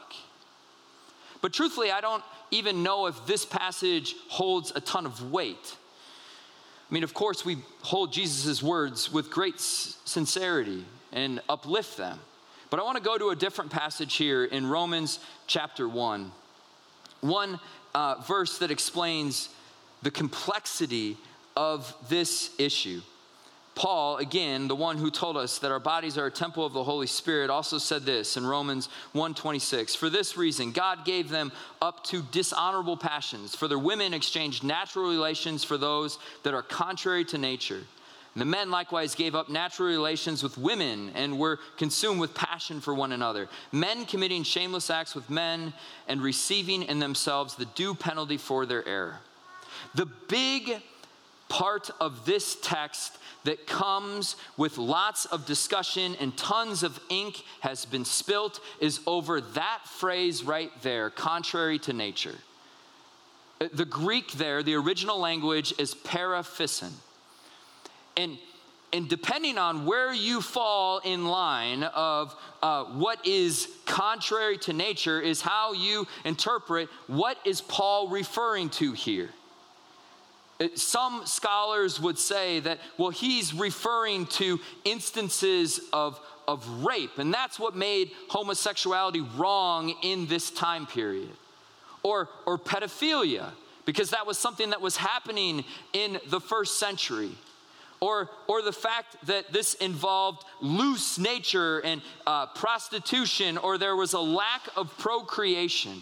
But 1.41 1.53
truthfully, 1.53 1.91
I 1.91 2.01
don't 2.01 2.23
even 2.49 2.81
know 2.81 3.05
if 3.05 3.25
this 3.27 3.45
passage 3.45 4.15
holds 4.29 4.71
a 4.75 4.81
ton 4.81 5.05
of 5.05 5.31
weight. 5.31 5.75
I 6.89 6.93
mean, 6.93 7.03
of 7.03 7.13
course, 7.13 7.45
we 7.45 7.57
hold 7.81 8.13
Jesus' 8.13 8.63
words 8.63 9.11
with 9.11 9.29
great 9.29 9.59
sincerity 9.59 10.85
and 11.11 11.41
uplift 11.49 11.97
them. 11.97 12.19
But 12.69 12.79
I 12.79 12.83
want 12.83 12.97
to 12.97 13.03
go 13.03 13.17
to 13.17 13.29
a 13.29 13.35
different 13.35 13.71
passage 13.71 14.15
here 14.15 14.43
in 14.43 14.67
Romans 14.67 15.19
chapter 15.47 15.87
1. 15.87 16.31
One 17.21 17.59
uh, 17.95 18.15
verse 18.27 18.57
that 18.59 18.71
explains 18.71 19.49
the 20.01 20.11
complexity 20.11 21.17
of 21.55 21.93
this 22.09 22.51
issue. 22.59 23.01
Paul, 23.77 24.17
again, 24.17 24.67
the 24.67 24.75
one 24.75 24.97
who 24.97 25.11
told 25.11 25.37
us 25.37 25.59
that 25.59 25.71
our 25.71 25.79
bodies 25.79 26.17
are 26.17 26.25
a 26.25 26.31
temple 26.31 26.65
of 26.65 26.73
the 26.73 26.83
Holy 26.83 27.05
Spirit, 27.05 27.51
also 27.51 27.77
said 27.77 28.05
this 28.05 28.35
in 28.35 28.45
Romans 28.45 28.89
1:26. 29.13 29.95
For 29.95 30.09
this 30.09 30.35
reason, 30.35 30.71
God 30.71 31.05
gave 31.05 31.29
them 31.29 31.51
up 31.79 32.03
to 32.05 32.23
dishonorable 32.23 32.97
passions, 32.97 33.55
for 33.55 33.67
their 33.67 33.77
women 33.77 34.15
exchanged 34.15 34.63
natural 34.63 35.07
relations 35.07 35.63
for 35.63 35.77
those 35.77 36.17
that 36.41 36.55
are 36.55 36.63
contrary 36.63 37.23
to 37.25 37.37
nature. 37.37 37.83
The 38.37 38.45
men 38.45 38.69
likewise 38.69 39.15
gave 39.15 39.33
up 39.33 39.49
natural 39.49 39.89
relations 39.89 40.43
with 40.43 40.59
women 40.59 41.11
and 41.15 41.39
were 41.39 41.57
consumed 41.77 42.19
with 42.19 42.35
passion 42.35 42.81
for 42.81 42.93
one 42.93 43.11
another. 43.11 43.49
Men 43.71 44.05
committing 44.05 44.43
shameless 44.43 44.91
acts 44.91 45.15
with 45.15 45.27
men 45.31 45.73
and 46.07 46.21
receiving 46.21 46.83
in 46.83 46.99
themselves 46.99 47.55
the 47.55 47.65
due 47.65 47.95
penalty 47.95 48.37
for 48.37 48.67
their 48.67 48.87
error. 48.87 49.21
The 49.95 50.05
big 50.05 50.83
part 51.49 51.89
of 51.99 52.27
this 52.27 52.57
text 52.61 53.17
that 53.45 53.65
comes 53.65 54.35
with 54.55 54.77
lots 54.77 55.25
of 55.25 55.47
discussion 55.47 56.15
and 56.19 56.37
tons 56.37 56.83
of 56.83 56.99
ink 57.09 57.43
has 57.61 57.85
been 57.85 58.05
spilt 58.05 58.59
is 58.79 58.99
over 59.07 59.41
that 59.41 59.79
phrase 59.85 60.43
right 60.43 60.71
there, 60.83 61.09
contrary 61.09 61.79
to 61.79 61.93
nature. 61.93 62.35
Uh, 63.59 63.69
the 63.73 63.85
Greek 63.85 64.33
there, 64.33 64.61
the 64.61 64.75
original 64.75 65.17
language 65.17 65.73
is 65.79 65.95
paraphysin 65.95 66.91
and 68.17 68.37
and 68.93 69.09
depending 69.09 69.57
on 69.57 69.85
where 69.85 70.13
you 70.13 70.41
fall 70.41 70.99
in 70.99 71.25
line 71.25 71.83
of 71.83 72.33
uh, 72.63 72.85
what 72.85 73.25
is 73.27 73.67
contrary 73.85 74.57
to 74.57 74.71
nature 74.71 75.19
is 75.19 75.41
how 75.41 75.73
you 75.73 76.07
interpret 76.23 76.89
what 77.07 77.37
is 77.45 77.61
paul 77.61 78.07
referring 78.07 78.69
to 78.69 78.93
here. 78.93 79.29
Uh, 80.59 80.67
some 80.75 81.25
scholars 81.25 81.99
would 81.99 82.17
say 82.17 82.59
that 82.61 82.79
well 82.97 83.09
he's 83.09 83.53
referring 83.53 84.25
to 84.25 84.59
instances 84.85 85.81
of, 85.91 86.19
of 86.47 86.67
rape 86.83 87.17
and 87.17 87.33
that's 87.33 87.59
what 87.59 87.75
made 87.75 88.11
homosexuality 88.29 89.21
wrong 89.35 89.93
in 90.01 90.27
this 90.27 90.49
time 90.49 90.85
period. 90.85 91.29
Or, 92.03 92.29
or 92.45 92.57
pedophilia 92.57 93.51
because 93.83 94.11
that 94.11 94.25
was 94.25 94.37
something 94.37 94.69
that 94.69 94.79
was 94.79 94.95
happening 94.95 95.65
in 95.91 96.19
the 96.27 96.39
first 96.39 96.79
century 96.79 97.31
or, 97.99 98.29
or 98.47 98.61
the 98.61 98.71
fact 98.71 99.15
that 99.25 99.51
this 99.51 99.73
involved 99.75 100.43
loose 100.61 101.17
nature 101.17 101.79
and 101.79 102.01
uh, 102.25 102.45
prostitution, 102.47 103.57
or 103.57 103.77
there 103.77 103.95
was 103.95 104.13
a 104.13 104.19
lack 104.19 104.61
of 104.75 104.95
procreation. 104.97 106.01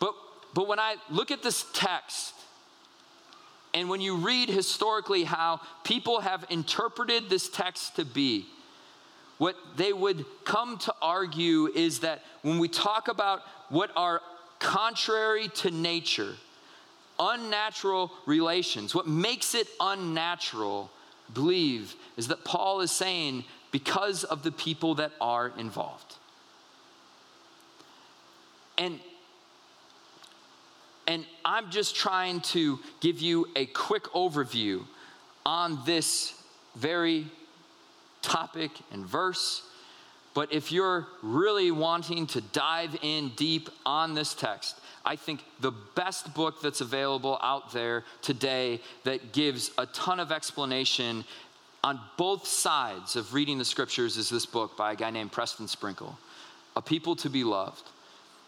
But, 0.00 0.14
but 0.54 0.66
when 0.66 0.78
I 0.78 0.96
look 1.10 1.30
at 1.30 1.42
this 1.42 1.66
text, 1.74 2.34
and 3.74 3.88
when 3.88 4.00
you 4.00 4.16
read 4.16 4.48
historically 4.48 5.24
how 5.24 5.60
people 5.84 6.20
have 6.20 6.44
interpreted 6.50 7.28
this 7.28 7.48
text 7.48 7.96
to 7.96 8.04
be, 8.04 8.46
what 9.38 9.56
they 9.76 9.92
would 9.92 10.24
come 10.44 10.78
to 10.78 10.94
argue 11.02 11.68
is 11.74 12.00
that 12.00 12.22
when 12.42 12.58
we 12.58 12.68
talk 12.68 13.08
about 13.08 13.40
what 13.70 13.90
are 13.96 14.20
contrary 14.58 15.48
to 15.48 15.70
nature, 15.70 16.34
unnatural 17.22 18.12
relations. 18.26 18.94
What 18.94 19.06
makes 19.06 19.54
it 19.54 19.68
unnatural, 19.80 20.90
believe, 21.32 21.94
is 22.16 22.28
that 22.28 22.44
Paul 22.44 22.80
is 22.80 22.90
saying 22.90 23.44
because 23.70 24.24
of 24.24 24.42
the 24.42 24.52
people 24.52 24.96
that 24.96 25.12
are 25.20 25.52
involved. 25.56 26.16
And 28.76 28.98
and 31.06 31.26
I'm 31.44 31.70
just 31.70 31.96
trying 31.96 32.40
to 32.52 32.78
give 33.00 33.20
you 33.20 33.48
a 33.56 33.66
quick 33.66 34.04
overview 34.14 34.84
on 35.44 35.80
this 35.84 36.32
very 36.76 37.26
topic 38.22 38.70
and 38.92 39.04
verse. 39.04 39.62
But 40.32 40.52
if 40.52 40.72
you're 40.72 41.06
really 41.22 41.70
wanting 41.70 42.26
to 42.28 42.40
dive 42.40 42.96
in 43.02 43.32
deep 43.36 43.68
on 43.84 44.14
this 44.14 44.32
text, 44.32 44.80
I 45.04 45.16
think 45.16 45.44
the 45.60 45.72
best 45.94 46.32
book 46.34 46.62
that's 46.62 46.80
available 46.80 47.38
out 47.42 47.72
there 47.72 48.04
today 48.20 48.80
that 49.04 49.32
gives 49.32 49.70
a 49.78 49.86
ton 49.86 50.20
of 50.20 50.30
explanation 50.30 51.24
on 51.82 52.00
both 52.16 52.46
sides 52.46 53.16
of 53.16 53.34
reading 53.34 53.58
the 53.58 53.64
scriptures 53.64 54.16
is 54.16 54.30
this 54.30 54.46
book 54.46 54.76
by 54.76 54.92
a 54.92 54.96
guy 54.96 55.10
named 55.10 55.32
Preston 55.32 55.66
Sprinkle, 55.66 56.16
A 56.76 56.82
People 56.82 57.16
to 57.16 57.28
Be 57.28 57.42
Loved. 57.42 57.82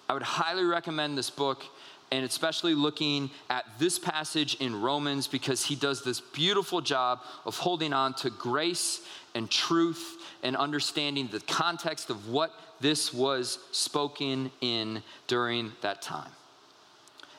I 0.08 0.12
would 0.12 0.22
highly 0.22 0.64
recommend 0.64 1.18
this 1.18 1.30
book 1.30 1.64
and 2.12 2.24
especially 2.24 2.74
looking 2.74 3.30
at 3.50 3.64
this 3.78 3.98
passage 3.98 4.54
in 4.60 4.80
Romans 4.80 5.26
because 5.26 5.64
he 5.64 5.74
does 5.74 6.04
this 6.04 6.20
beautiful 6.20 6.80
job 6.80 7.20
of 7.44 7.56
holding 7.56 7.92
on 7.92 8.14
to 8.14 8.30
grace 8.30 9.00
and 9.34 9.50
truth 9.50 10.18
and 10.44 10.56
understanding 10.56 11.28
the 11.32 11.40
context 11.40 12.10
of 12.10 12.28
what 12.28 12.52
this 12.80 13.12
was 13.12 13.58
spoken 13.72 14.52
in 14.60 15.02
during 15.26 15.72
that 15.80 16.02
time. 16.02 16.30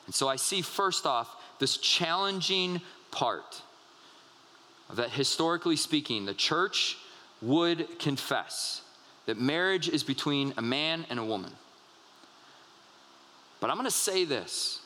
And 0.06 0.14
so 0.14 0.28
I 0.28 0.36
see, 0.36 0.62
first 0.62 1.04
off, 1.04 1.28
this 1.58 1.76
challenging 1.76 2.80
part 3.10 3.62
that 4.94 5.10
historically 5.10 5.76
speaking, 5.76 6.26
the 6.26 6.34
church 6.34 6.96
would 7.42 7.98
confess 7.98 8.82
that 9.26 9.38
marriage 9.38 9.88
is 9.88 10.04
between 10.04 10.54
a 10.56 10.62
man 10.62 11.04
and 11.10 11.18
a 11.18 11.24
woman. 11.24 11.52
But 13.60 13.70
I'm 13.70 13.76
going 13.76 13.86
to 13.86 13.90
say 13.90 14.24
this 14.24 14.80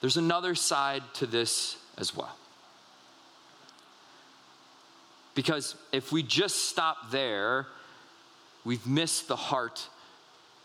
there's 0.00 0.18
another 0.18 0.54
side 0.54 1.02
to 1.14 1.26
this 1.26 1.76
as 1.96 2.14
well. 2.14 2.36
Because 5.34 5.74
if 5.92 6.12
we 6.12 6.22
just 6.22 6.68
stop 6.68 7.10
there, 7.10 7.66
we've 8.64 8.86
missed 8.86 9.28
the 9.28 9.36
heart 9.36 9.88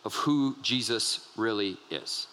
of 0.04 0.16
who 0.16 0.56
Jesus 0.62 1.28
really 1.36 1.78
is. 1.90 2.28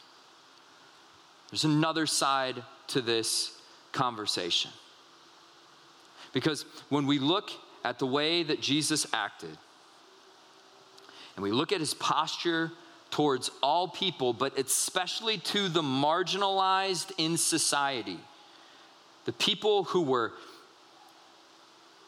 There's 1.50 1.64
another 1.64 2.07
side 2.07 2.62
to 2.88 3.00
this 3.00 3.52
conversation. 3.92 4.70
Because 6.33 6.64
when 6.88 7.07
we 7.07 7.18
look 7.18 7.50
at 7.85 7.98
the 7.98 8.07
way 8.07 8.42
that 8.42 8.61
Jesus 8.61 9.07
acted, 9.12 9.57
and 11.37 11.42
we 11.42 11.52
look 11.52 11.72
at 11.72 11.81
his 11.81 11.94
posture 11.94 12.72
towards 13.11 13.50
all 13.62 13.88
people, 13.88 14.33
but 14.33 14.59
especially 14.59 15.38
to 15.38 15.68
the 15.68 15.83
marginalized 15.83 17.12
in 17.16 17.37
society, 17.37 18.18
the 19.24 19.33
people 19.33 19.85
who 19.85 20.02
were 20.02 20.33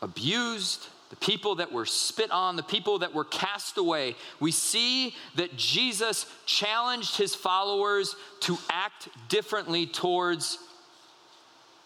abused, 0.03 0.87
the 1.11 1.17
people 1.17 1.57
that 1.57 1.73
were 1.73 1.87
spit 1.87 2.31
on, 2.31 2.57
the 2.57 2.63
people 2.63 3.01
that 3.01 3.13
were 3.13 3.25
cast 3.25 3.77
away, 3.77 4.15
we 4.39 4.53
see 4.53 5.15
that 5.35 5.57
Jesus 5.57 6.27
challenged 6.47 7.17
his 7.17 7.35
followers 7.35 8.15
to 8.41 8.57
act 8.71 9.09
differently 9.29 9.87
towards 9.87 10.59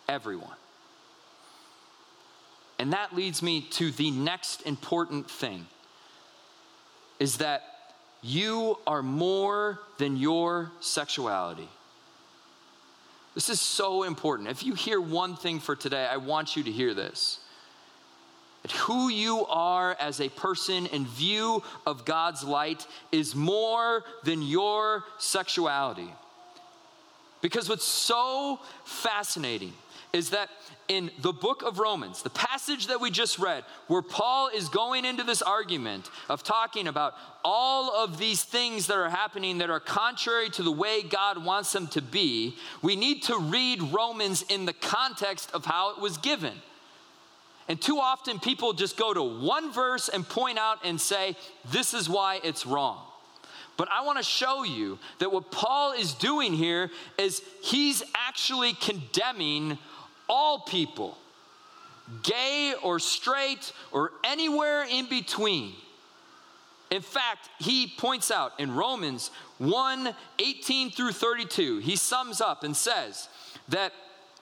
everyone. 0.08 0.56
And 2.78 2.92
that 2.92 3.14
leads 3.14 3.42
me 3.42 3.62
to 3.72 3.90
the 3.90 4.10
next 4.10 4.62
important 4.62 5.30
thing 5.30 5.66
is 7.18 7.38
that 7.38 7.62
you 8.22 8.78
are 8.86 9.02
more 9.02 9.78
than 9.98 10.16
your 10.16 10.70
sexuality. 10.80 11.68
This 13.34 13.48
is 13.48 13.60
so 13.60 14.02
important. 14.02 14.50
If 14.50 14.64
you 14.64 14.74
hear 14.74 15.00
one 15.00 15.34
thing 15.34 15.60
for 15.60 15.74
today, 15.74 16.06
I 16.06 16.18
want 16.18 16.56
you 16.56 16.62
to 16.64 16.70
hear 16.70 16.92
this 16.92 17.40
that 18.64 18.72
who 18.72 19.10
you 19.10 19.44
are 19.46 19.94
as 20.00 20.20
a 20.20 20.30
person 20.30 20.86
in 20.86 21.06
view 21.06 21.62
of 21.86 22.06
God's 22.06 22.42
light 22.42 22.86
is 23.12 23.34
more 23.34 24.04
than 24.24 24.40
your 24.40 25.04
sexuality. 25.18 26.08
Because 27.42 27.68
what's 27.68 27.84
so 27.84 28.58
fascinating 28.86 29.74
is 30.14 30.30
that 30.30 30.48
in 30.88 31.10
the 31.20 31.32
book 31.32 31.62
of 31.62 31.78
Romans, 31.78 32.22
the 32.22 32.30
passage 32.30 32.86
that 32.86 33.02
we 33.02 33.10
just 33.10 33.38
read, 33.38 33.64
where 33.88 34.00
Paul 34.00 34.48
is 34.48 34.70
going 34.70 35.04
into 35.04 35.24
this 35.24 35.42
argument 35.42 36.08
of 36.30 36.42
talking 36.42 36.88
about 36.88 37.14
all 37.44 37.94
of 37.94 38.16
these 38.16 38.44
things 38.44 38.86
that 38.86 38.96
are 38.96 39.10
happening 39.10 39.58
that 39.58 39.68
are 39.68 39.80
contrary 39.80 40.48
to 40.50 40.62
the 40.62 40.72
way 40.72 41.02
God 41.02 41.44
wants 41.44 41.70
them 41.72 41.86
to 41.88 42.00
be, 42.00 42.56
we 42.80 42.96
need 42.96 43.24
to 43.24 43.36
read 43.36 43.82
Romans 43.82 44.40
in 44.48 44.64
the 44.64 44.72
context 44.72 45.50
of 45.52 45.66
how 45.66 45.90
it 45.90 46.00
was 46.00 46.16
given. 46.16 46.54
And 47.68 47.80
too 47.80 47.98
often 47.98 48.38
people 48.38 48.72
just 48.72 48.96
go 48.96 49.14
to 49.14 49.22
one 49.22 49.72
verse 49.72 50.08
and 50.08 50.28
point 50.28 50.58
out 50.58 50.78
and 50.84 51.00
say, 51.00 51.36
this 51.70 51.94
is 51.94 52.08
why 52.08 52.40
it's 52.44 52.66
wrong. 52.66 52.98
But 53.76 53.88
I 53.90 54.04
want 54.04 54.18
to 54.18 54.24
show 54.24 54.62
you 54.62 54.98
that 55.18 55.32
what 55.32 55.50
Paul 55.50 55.92
is 55.92 56.14
doing 56.14 56.52
here 56.52 56.90
is 57.18 57.42
he's 57.62 58.02
actually 58.14 58.74
condemning 58.74 59.78
all 60.28 60.60
people, 60.60 61.18
gay 62.22 62.74
or 62.82 62.98
straight 62.98 63.72
or 63.90 64.12
anywhere 64.22 64.84
in 64.88 65.08
between. 65.08 65.72
In 66.90 67.02
fact, 67.02 67.48
he 67.58 67.88
points 67.88 68.30
out 68.30 68.52
in 68.60 68.74
Romans 68.74 69.30
1 69.58 70.14
18 70.38 70.90
through 70.90 71.12
32, 71.12 71.78
he 71.78 71.96
sums 71.96 72.40
up 72.40 72.62
and 72.62 72.76
says 72.76 73.28
that, 73.68 73.92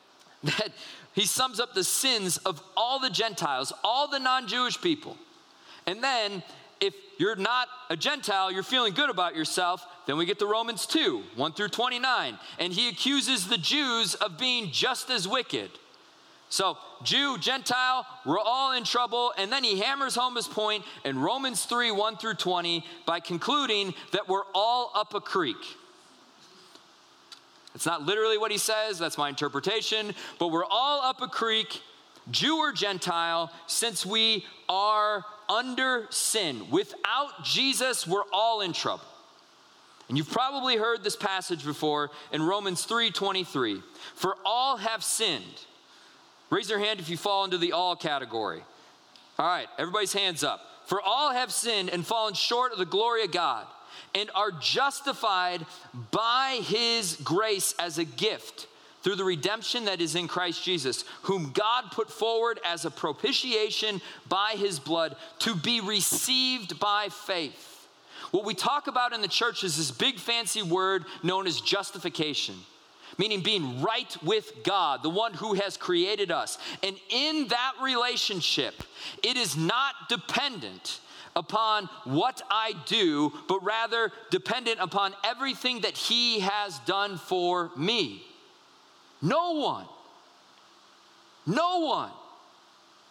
that 0.44 0.72
he 1.14 1.26
sums 1.26 1.60
up 1.60 1.74
the 1.74 1.84
sins 1.84 2.38
of 2.38 2.62
all 2.76 2.98
the 2.98 3.10
Gentiles, 3.10 3.72
all 3.84 4.08
the 4.08 4.18
non 4.18 4.48
Jewish 4.48 4.80
people. 4.80 5.16
And 5.86 6.02
then, 6.02 6.42
if 6.80 6.94
you're 7.18 7.36
not 7.36 7.68
a 7.90 7.96
Gentile, 7.96 8.50
you're 8.50 8.62
feeling 8.62 8.94
good 8.94 9.10
about 9.10 9.36
yourself, 9.36 9.86
then 10.06 10.16
we 10.16 10.24
get 10.24 10.38
to 10.40 10.46
Romans 10.46 10.86
2 10.86 11.22
1 11.36 11.52
through 11.52 11.68
29. 11.68 12.38
And 12.58 12.72
he 12.72 12.88
accuses 12.88 13.46
the 13.46 13.58
Jews 13.58 14.14
of 14.14 14.38
being 14.38 14.70
just 14.72 15.10
as 15.10 15.28
wicked. 15.28 15.70
So, 16.48 16.76
Jew, 17.02 17.38
Gentile, 17.38 18.06
we're 18.26 18.38
all 18.38 18.72
in 18.72 18.84
trouble. 18.84 19.32
And 19.38 19.50
then 19.50 19.64
he 19.64 19.78
hammers 19.80 20.14
home 20.14 20.36
his 20.36 20.46
point 20.46 20.84
in 21.04 21.18
Romans 21.18 21.64
3 21.64 21.90
1 21.90 22.16
through 22.16 22.34
20 22.34 22.84
by 23.06 23.20
concluding 23.20 23.94
that 24.12 24.28
we're 24.28 24.44
all 24.54 24.90
up 24.94 25.14
a 25.14 25.20
creek. 25.20 25.56
It's 27.74 27.86
not 27.86 28.02
literally 28.02 28.38
what 28.38 28.50
he 28.50 28.58
says, 28.58 28.98
that's 28.98 29.16
my 29.18 29.28
interpretation, 29.28 30.14
but 30.38 30.48
we're 30.48 30.64
all 30.64 31.00
up 31.00 31.22
a 31.22 31.26
creek, 31.26 31.80
Jew 32.30 32.58
or 32.58 32.72
Gentile, 32.72 33.50
since 33.66 34.04
we 34.04 34.44
are 34.68 35.24
under 35.48 36.06
sin. 36.10 36.66
Without 36.70 37.44
Jesus, 37.44 38.06
we're 38.06 38.24
all 38.32 38.60
in 38.60 38.72
trouble. 38.72 39.04
And 40.08 40.18
you've 40.18 40.30
probably 40.30 40.76
heard 40.76 41.02
this 41.02 41.16
passage 41.16 41.64
before 41.64 42.10
in 42.32 42.42
Romans 42.42 42.84
3:23. 42.84 43.82
For 44.14 44.36
all 44.44 44.76
have 44.76 45.02
sinned. 45.02 45.60
Raise 46.50 46.68
your 46.68 46.80
hand 46.80 47.00
if 47.00 47.08
you 47.08 47.16
fall 47.16 47.44
into 47.44 47.56
the 47.56 47.72
all 47.72 47.96
category. 47.96 48.62
All 49.38 49.46
right, 49.46 49.68
everybody's 49.78 50.12
hands 50.12 50.44
up. 50.44 50.60
For 50.84 51.00
all 51.00 51.30
have 51.30 51.50
sinned 51.50 51.88
and 51.88 52.06
fallen 52.06 52.34
short 52.34 52.72
of 52.72 52.78
the 52.78 52.84
glory 52.84 53.24
of 53.24 53.32
God 53.32 53.66
and 54.14 54.30
are 54.34 54.52
justified 54.52 55.64
by 56.10 56.60
his 56.64 57.16
grace 57.24 57.74
as 57.78 57.98
a 57.98 58.04
gift 58.04 58.66
through 59.02 59.16
the 59.16 59.24
redemption 59.24 59.86
that 59.86 60.00
is 60.00 60.14
in 60.14 60.28
Christ 60.28 60.62
Jesus, 60.62 61.04
whom 61.22 61.50
God 61.52 61.86
put 61.90 62.10
forward 62.10 62.60
as 62.64 62.84
a 62.84 62.90
propitiation 62.90 64.00
by 64.28 64.54
his 64.56 64.78
blood 64.78 65.16
to 65.40 65.56
be 65.56 65.80
received 65.80 66.78
by 66.78 67.08
faith. 67.10 67.88
What 68.30 68.44
we 68.44 68.54
talk 68.54 68.86
about 68.86 69.12
in 69.12 69.20
the 69.20 69.28
church 69.28 69.64
is 69.64 69.76
this 69.76 69.90
big 69.90 70.18
fancy 70.18 70.62
word 70.62 71.04
known 71.22 71.46
as 71.46 71.60
justification. 71.60 72.54
meaning 73.18 73.40
being 73.42 73.82
right 73.82 74.16
with 74.22 74.62
God, 74.64 75.02
the 75.02 75.10
one 75.10 75.34
who 75.34 75.54
has 75.54 75.76
created 75.76 76.30
us. 76.30 76.58
And 76.82 76.96
in 77.10 77.48
that 77.48 77.72
relationship, 77.82 78.82
it 79.22 79.36
is 79.36 79.56
not 79.56 79.94
dependent 80.08 81.00
upon 81.34 81.88
what 82.04 82.42
I 82.50 82.74
do, 82.86 83.32
but 83.48 83.64
rather 83.64 84.12
dependent 84.30 84.78
upon 84.80 85.14
everything 85.24 85.80
that 85.80 85.96
He 85.96 86.40
has 86.40 86.78
done 86.80 87.18
for 87.18 87.70
me. 87.76 88.22
No 89.20 89.52
one, 89.52 89.86
no 91.46 91.80
one 91.80 92.10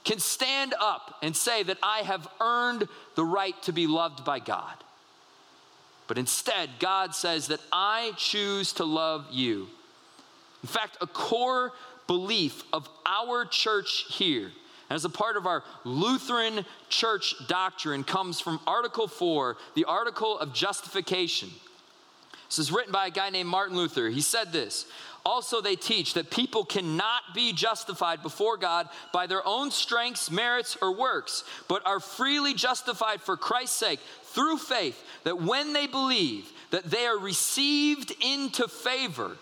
can 0.04 0.20
stand 0.20 0.74
up 0.80 1.18
and 1.22 1.36
say 1.36 1.64
that 1.64 1.78
I 1.82 2.00
have 2.00 2.28
earned 2.40 2.88
the 3.16 3.24
right 3.24 3.60
to 3.64 3.72
be 3.72 3.88
loved 3.88 4.26
by 4.26 4.40
God. 4.40 4.76
But 6.08 6.18
instead, 6.18 6.70
God 6.80 7.16
says 7.16 7.48
that 7.48 7.62
I 7.72 8.12
choose 8.18 8.74
to 8.74 8.84
love 8.84 9.28
you. 9.32 9.68
In 10.64 10.68
fact, 10.68 10.98
a 11.00 11.08
core 11.08 11.72
belief 12.08 12.64
of 12.74 12.90
our 13.06 13.46
church 13.46 14.06
here, 14.10 14.52
as 14.92 15.06
a 15.06 15.10
part 15.10 15.38
of 15.38 15.48
our 15.48 15.64
Lutheran 15.84 16.66
church 16.90 17.36
doctrine, 17.48 18.04
comes 18.04 18.40
from 18.40 18.60
Article 18.68 19.08
4, 19.08 19.58
the 19.76 19.86
article 19.86 20.38
of 20.38 20.54
justification. 20.54 21.50
This 22.50 22.60
is 22.60 22.72
written 22.72 22.92
by 22.92 23.08
a 23.08 23.12
guy 23.12 23.30
named 23.30 23.48
Martin 23.48 23.78
Luther. 23.78 24.10
He 24.10 24.22
said 24.22 24.52
this 24.52 24.86
also, 25.24 25.62
they 25.62 25.76
teach 25.76 26.16
that 26.16 26.32
people 26.32 26.66
cannot 26.66 27.22
be 27.36 27.54
justified 27.54 28.24
before 28.24 28.58
God 28.58 28.90
by 29.14 29.28
their 29.28 29.46
own 29.46 29.70
strengths, 29.70 30.32
merits, 30.32 30.78
or 30.82 30.96
works, 30.96 31.44
but 31.68 31.86
are 31.86 32.00
freely 32.00 32.54
justified 32.54 33.22
for 33.22 33.38
Christ's 33.38 33.78
sake 33.78 34.00
through 34.24 34.58
faith, 34.58 35.02
that 35.24 35.42
when 35.42 35.74
they 35.74 35.86
believe 35.86 36.52
that 36.72 36.86
they 36.86 37.06
are 37.06 37.20
received 37.20 38.14
into 38.20 38.68
favor, 38.68 39.38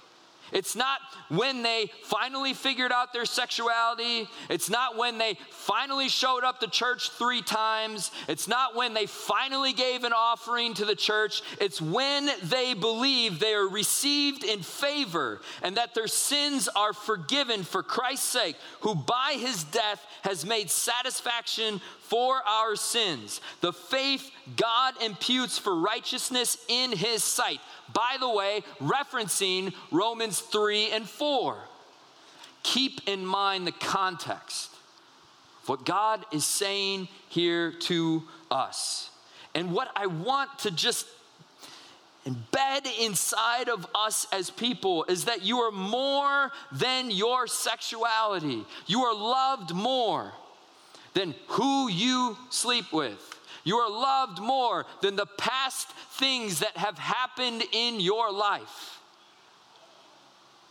it's 0.52 0.76
not 0.76 1.00
when 1.30 1.64
they 1.64 1.92
finally 2.04 2.54
figured 2.54 2.92
out 2.92 3.14
their 3.14 3.26
sexuality. 3.26 4.28
It's 4.50 4.70
not 4.70 4.98
when 4.98 5.18
they 5.18 5.38
finally 5.50 6.10
showed 6.10 6.44
up 6.44 6.60
to 6.62 6.68
church 6.68 7.12
three 7.12 7.42
times. 7.42 8.12
It's 8.28 8.48
not 8.48 8.76
when 8.76 8.94
they 8.94 9.06
finally 9.06 9.74
gave 9.74 10.04
an 10.04 10.14
offering 10.14 10.74
to 10.76 10.86
the 10.86 10.96
church. 10.96 11.42
It's 11.60 11.82
when 11.82 12.30
they 12.44 12.74
believe 12.74 13.40
they 13.40 13.54
are 13.54 13.68
received 13.68 14.44
in 14.44 14.62
favor 14.62 15.42
and 15.62 15.78
that 15.78 15.94
their 15.94 16.08
sins 16.08 16.68
are 16.76 16.94
forgiven 16.94 17.64
for 17.64 17.84
Christ's 17.84 18.30
sake, 18.30 18.56
who 18.82 18.96
by 18.96 19.38
his 19.40 19.64
death 19.66 20.06
has 20.24 20.46
made 20.46 20.70
satisfaction 20.70 21.82
for 22.10 22.41
our 22.48 22.76
sins. 22.76 23.39
The 23.62 23.72
faith 23.72 24.32
God 24.58 24.95
imputes 25.02 25.60
for 25.60 25.76
righteousness 25.76 26.58
in 26.67 26.91
his 26.91 27.24
sight. 27.24 27.60
By 27.93 28.17
the 28.19 28.30
way, 28.30 28.63
referencing 28.82 29.74
Romans 29.91 30.39
3 30.39 30.89
and 30.91 31.08
4. 31.08 31.56
Keep 32.63 33.08
in 33.08 33.26
mind 33.26 33.67
the 33.67 33.72
context 33.72 34.72
of 35.62 35.69
what 35.69 35.86
God 35.86 36.26
is 36.32 36.45
saying 36.45 37.08
here 37.30 37.72
to 37.72 38.24
us. 38.50 39.12
And 39.54 39.72
what 39.72 39.91
I 39.95 40.08
want 40.08 40.60
to 40.60 40.72
just 40.72 41.06
embed 42.26 42.88
inside 43.00 43.69
of 43.69 43.86
us 43.93 44.28
as 44.32 44.50
people 44.50 45.06
is 45.06 45.26
that 45.26 45.43
you 45.43 45.60
are 45.60 45.72
more 45.72 46.52
than 46.72 47.12
your 47.12 47.45
sexuality. 47.45 48.65
You 48.88 49.04
are 49.04 49.13
loved 49.13 49.74
more 49.74 50.34
than 51.13 51.36
who 51.48 51.89
you 51.89 52.38
sleep 52.50 52.91
with. 52.91 53.39
You 53.63 53.78
are 53.78 53.89
loved 53.89 54.39
more 54.39 54.86
than 55.02 55.15
the 55.15 55.26
past 55.26 55.89
things 56.13 56.60
that 56.60 56.78
have 56.78 56.98
happened 56.98 57.63
in 57.72 58.00
your 58.00 58.32
life. 58.32 59.00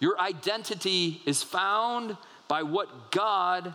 Your 0.01 0.19
identity 0.19 1.21
is 1.27 1.43
found 1.43 2.17
by 2.47 2.63
what 2.63 3.11
God, 3.11 3.75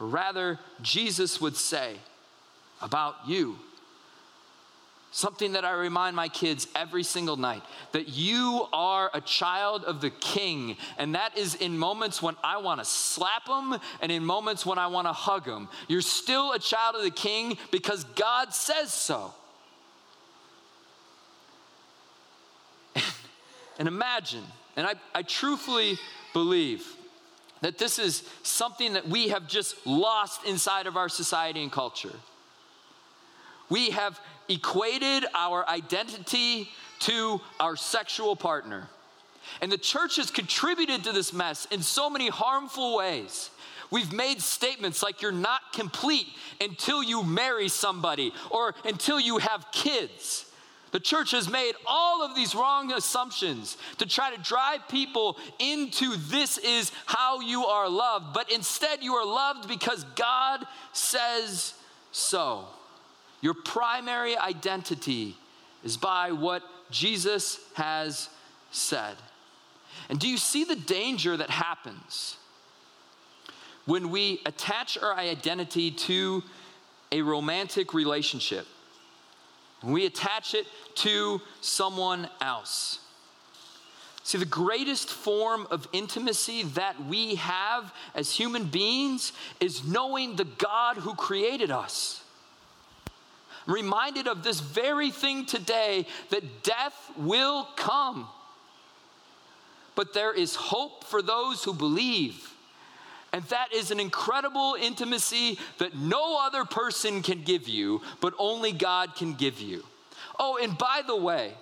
or 0.00 0.06
rather 0.06 0.58
Jesus, 0.82 1.40
would 1.40 1.56
say 1.56 1.96
about 2.80 3.16
you. 3.26 3.56
Something 5.16 5.52
that 5.52 5.64
I 5.64 5.70
remind 5.74 6.16
my 6.16 6.26
kids 6.28 6.66
every 6.74 7.04
single 7.04 7.36
night 7.36 7.62
that 7.92 8.08
you 8.08 8.66
are 8.72 9.12
a 9.14 9.20
child 9.20 9.84
of 9.84 10.00
the 10.00 10.10
king. 10.10 10.76
And 10.98 11.14
that 11.14 11.38
is 11.38 11.54
in 11.54 11.78
moments 11.78 12.20
when 12.20 12.34
I 12.42 12.56
want 12.56 12.80
to 12.80 12.84
slap 12.84 13.46
them 13.46 13.78
and 14.00 14.10
in 14.10 14.24
moments 14.24 14.66
when 14.66 14.76
I 14.76 14.88
want 14.88 15.06
to 15.06 15.12
hug 15.12 15.44
them. 15.44 15.68
You're 15.86 16.00
still 16.00 16.50
a 16.50 16.58
child 16.58 16.96
of 16.96 17.04
the 17.04 17.12
king 17.12 17.58
because 17.70 18.02
God 18.16 18.52
says 18.52 18.92
so. 18.92 19.32
and 23.78 23.86
imagine, 23.86 24.42
and 24.74 24.84
I, 24.84 24.94
I 25.14 25.22
truthfully 25.22 25.96
believe 26.32 26.84
that 27.60 27.78
this 27.78 28.00
is 28.00 28.28
something 28.42 28.94
that 28.94 29.08
we 29.08 29.28
have 29.28 29.46
just 29.46 29.86
lost 29.86 30.44
inside 30.44 30.88
of 30.88 30.96
our 30.96 31.08
society 31.08 31.62
and 31.62 31.70
culture. 31.70 32.16
We 33.70 33.90
have 33.90 34.20
equated 34.48 35.24
our 35.34 35.68
identity 35.68 36.70
to 37.00 37.40
our 37.60 37.76
sexual 37.76 38.36
partner. 38.36 38.88
And 39.60 39.70
the 39.70 39.78
church 39.78 40.16
has 40.16 40.30
contributed 40.30 41.04
to 41.04 41.12
this 41.12 41.32
mess 41.32 41.66
in 41.70 41.82
so 41.82 42.08
many 42.08 42.28
harmful 42.28 42.96
ways. 42.96 43.50
We've 43.90 44.12
made 44.12 44.40
statements 44.40 45.02
like 45.02 45.22
you're 45.22 45.32
not 45.32 45.72
complete 45.72 46.26
until 46.60 47.02
you 47.02 47.22
marry 47.22 47.68
somebody 47.68 48.32
or 48.50 48.74
until 48.84 49.20
you 49.20 49.38
have 49.38 49.66
kids. 49.72 50.46
The 50.90 51.00
church 51.00 51.32
has 51.32 51.48
made 51.48 51.74
all 51.86 52.22
of 52.22 52.36
these 52.36 52.54
wrong 52.54 52.92
assumptions 52.92 53.76
to 53.98 54.06
try 54.06 54.34
to 54.34 54.40
drive 54.40 54.88
people 54.88 55.36
into 55.58 56.16
this 56.16 56.56
is 56.58 56.92
how 57.06 57.40
you 57.40 57.64
are 57.66 57.88
loved, 57.88 58.32
but 58.32 58.50
instead 58.52 59.02
you 59.02 59.14
are 59.14 59.26
loved 59.26 59.68
because 59.68 60.04
God 60.14 60.64
says 60.92 61.74
so. 62.12 62.66
Your 63.44 63.52
primary 63.52 64.38
identity 64.38 65.36
is 65.84 65.98
by 65.98 66.32
what 66.32 66.62
Jesus 66.90 67.60
has 67.74 68.30
said. 68.70 69.16
And 70.08 70.18
do 70.18 70.26
you 70.26 70.38
see 70.38 70.64
the 70.64 70.76
danger 70.76 71.36
that 71.36 71.50
happens 71.50 72.38
when 73.84 74.08
we 74.08 74.40
attach 74.46 74.96
our 74.96 75.14
identity 75.14 75.90
to 75.90 76.42
a 77.12 77.20
romantic 77.20 77.92
relationship? 77.92 78.66
When 79.82 79.92
we 79.92 80.06
attach 80.06 80.54
it 80.54 80.66
to 80.94 81.42
someone 81.60 82.30
else. 82.40 82.98
See, 84.22 84.38
the 84.38 84.46
greatest 84.46 85.10
form 85.10 85.66
of 85.70 85.86
intimacy 85.92 86.62
that 86.62 87.04
we 87.04 87.34
have 87.34 87.92
as 88.14 88.34
human 88.34 88.64
beings 88.64 89.34
is 89.60 89.86
knowing 89.86 90.36
the 90.36 90.46
God 90.46 90.96
who 90.96 91.14
created 91.14 91.70
us 91.70 92.23
reminded 93.66 94.28
of 94.28 94.42
this 94.42 94.60
very 94.60 95.10
thing 95.10 95.46
today 95.46 96.06
that 96.30 96.62
death 96.62 97.10
will 97.16 97.64
come. 97.76 98.28
But 99.94 100.12
there 100.12 100.32
is 100.32 100.54
hope 100.54 101.04
for 101.04 101.22
those 101.22 101.62
who 101.64 101.72
believe. 101.72 102.50
And 103.32 103.42
that 103.44 103.72
is 103.72 103.90
an 103.90 103.98
incredible 103.98 104.76
intimacy 104.80 105.58
that 105.78 105.96
no 105.96 106.38
other 106.40 106.64
person 106.64 107.22
can 107.22 107.42
give 107.42 107.68
you, 107.68 108.00
but 108.20 108.32
only 108.38 108.72
God 108.72 109.16
can 109.16 109.34
give 109.34 109.60
you. 109.60 109.84
Oh, 110.38 110.58
and 110.62 110.76
by 110.78 111.02
the 111.06 111.16
way, 111.16 111.52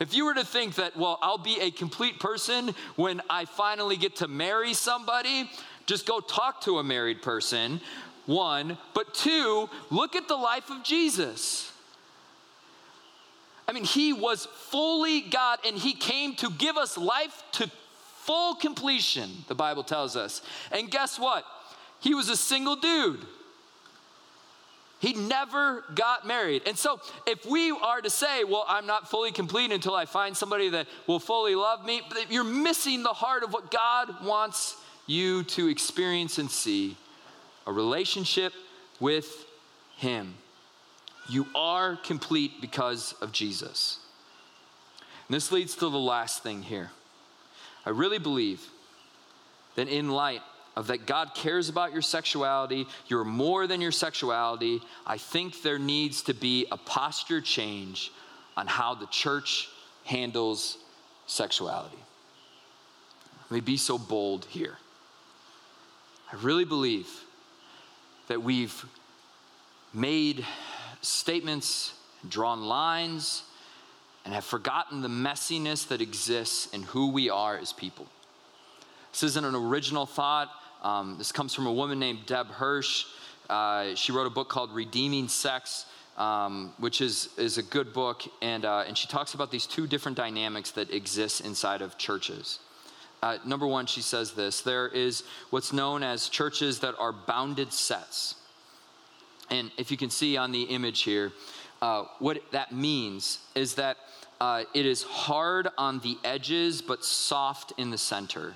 if 0.00 0.14
you 0.14 0.24
were 0.24 0.34
to 0.34 0.44
think 0.44 0.76
that, 0.76 0.96
well, 0.96 1.18
I'll 1.20 1.38
be 1.38 1.58
a 1.60 1.70
complete 1.70 2.20
person 2.20 2.74
when 2.96 3.20
I 3.28 3.44
finally 3.44 3.96
get 3.96 4.16
to 4.16 4.28
marry 4.28 4.74
somebody, 4.74 5.50
just 5.86 6.06
go 6.06 6.20
talk 6.20 6.62
to 6.62 6.78
a 6.78 6.84
married 6.84 7.22
person 7.22 7.80
one, 8.28 8.76
but 8.92 9.14
two, 9.14 9.70
look 9.90 10.14
at 10.14 10.28
the 10.28 10.36
life 10.36 10.68
of 10.68 10.84
Jesus. 10.84 11.72
I 13.66 13.72
mean, 13.72 13.84
he 13.84 14.12
was 14.12 14.46
fully 14.46 15.22
God 15.22 15.60
and 15.66 15.76
he 15.76 15.94
came 15.94 16.34
to 16.36 16.50
give 16.50 16.76
us 16.76 16.98
life 16.98 17.42
to 17.52 17.70
full 18.20 18.54
completion, 18.54 19.30
the 19.48 19.54
Bible 19.54 19.82
tells 19.82 20.14
us. 20.14 20.42
And 20.70 20.90
guess 20.90 21.18
what? 21.18 21.44
He 22.00 22.14
was 22.14 22.28
a 22.28 22.36
single 22.36 22.76
dude. 22.76 23.24
He 25.00 25.14
never 25.14 25.84
got 25.94 26.26
married. 26.26 26.62
And 26.66 26.76
so, 26.76 27.00
if 27.26 27.46
we 27.46 27.70
are 27.70 28.00
to 28.02 28.10
say, 28.10 28.44
well, 28.44 28.64
I'm 28.68 28.86
not 28.86 29.08
fully 29.08 29.32
complete 29.32 29.72
until 29.72 29.94
I 29.94 30.04
find 30.04 30.36
somebody 30.36 30.68
that 30.70 30.86
will 31.06 31.20
fully 31.20 31.54
love 31.54 31.86
me, 31.86 32.02
you're 32.28 32.44
missing 32.44 33.02
the 33.02 33.10
heart 33.10 33.42
of 33.42 33.52
what 33.52 33.70
God 33.70 34.22
wants 34.22 34.76
you 35.06 35.44
to 35.44 35.68
experience 35.68 36.38
and 36.38 36.50
see 36.50 36.96
a 37.68 37.72
relationship 37.72 38.54
with 38.98 39.46
Him. 39.98 40.34
You 41.28 41.46
are 41.54 41.96
complete 41.96 42.62
because 42.62 43.12
of 43.20 43.30
Jesus. 43.30 43.98
And 45.28 45.34
this 45.36 45.52
leads 45.52 45.74
to 45.76 45.90
the 45.90 45.98
last 45.98 46.42
thing 46.42 46.62
here. 46.62 46.90
I 47.84 47.90
really 47.90 48.18
believe 48.18 48.66
that 49.76 49.86
in 49.86 50.08
light 50.08 50.40
of 50.76 50.86
that 50.86 51.06
God 51.06 51.34
cares 51.34 51.68
about 51.68 51.92
your 51.92 52.00
sexuality, 52.00 52.86
you're 53.06 53.24
more 53.24 53.66
than 53.66 53.82
your 53.82 53.92
sexuality, 53.92 54.80
I 55.06 55.18
think 55.18 55.62
there 55.62 55.78
needs 55.78 56.22
to 56.22 56.34
be 56.34 56.66
a 56.72 56.78
posture 56.78 57.42
change 57.42 58.10
on 58.56 58.66
how 58.66 58.94
the 58.94 59.06
church 59.06 59.68
handles 60.04 60.78
sexuality. 61.26 61.98
let 63.50 63.56
me 63.56 63.60
be 63.60 63.76
so 63.76 63.98
bold 63.98 64.46
here. 64.46 64.78
I 66.32 66.36
really 66.36 66.64
believe 66.64 67.08
that 68.28 68.42
we've 68.42 68.84
made 69.92 70.44
statements, 71.00 71.94
drawn 72.28 72.62
lines, 72.62 73.42
and 74.24 74.34
have 74.34 74.44
forgotten 74.44 75.00
the 75.00 75.08
messiness 75.08 75.88
that 75.88 76.00
exists 76.00 76.66
in 76.74 76.82
who 76.82 77.10
we 77.10 77.30
are 77.30 77.56
as 77.56 77.72
people. 77.72 78.06
This 79.12 79.22
isn't 79.22 79.44
an 79.44 79.54
original 79.54 80.06
thought. 80.06 80.50
Um, 80.82 81.16
this 81.18 81.32
comes 81.32 81.54
from 81.54 81.66
a 81.66 81.72
woman 81.72 81.98
named 81.98 82.26
Deb 82.26 82.48
Hirsch. 82.48 83.06
Uh, 83.48 83.94
she 83.94 84.12
wrote 84.12 84.26
a 84.26 84.30
book 84.30 84.48
called 84.48 84.74
Redeeming 84.74 85.28
Sex, 85.28 85.86
um, 86.18 86.74
which 86.78 87.00
is, 87.00 87.30
is 87.38 87.56
a 87.56 87.62
good 87.62 87.92
book. 87.92 88.22
And, 88.42 88.64
uh, 88.64 88.84
and 88.86 88.96
she 88.96 89.08
talks 89.08 89.34
about 89.34 89.50
these 89.50 89.66
two 89.66 89.86
different 89.86 90.16
dynamics 90.16 90.72
that 90.72 90.92
exist 90.92 91.40
inside 91.40 91.80
of 91.80 91.96
churches. 91.96 92.58
Uh, 93.22 93.38
number 93.44 93.66
one, 93.66 93.86
she 93.86 94.00
says 94.00 94.32
this 94.32 94.60
there 94.60 94.88
is 94.88 95.24
what's 95.50 95.72
known 95.72 96.02
as 96.02 96.28
churches 96.28 96.80
that 96.80 96.94
are 96.98 97.12
bounded 97.12 97.72
sets. 97.72 98.36
And 99.50 99.70
if 99.78 99.90
you 99.90 99.96
can 99.96 100.10
see 100.10 100.36
on 100.36 100.52
the 100.52 100.62
image 100.62 101.02
here, 101.02 101.32
uh, 101.80 102.04
what 102.18 102.42
that 102.52 102.72
means 102.72 103.38
is 103.54 103.74
that 103.76 103.96
uh, 104.40 104.64
it 104.74 104.86
is 104.86 105.02
hard 105.02 105.68
on 105.78 106.00
the 106.00 106.18
edges 106.22 106.82
but 106.82 107.04
soft 107.04 107.72
in 107.76 107.90
the 107.90 107.98
center. 107.98 108.54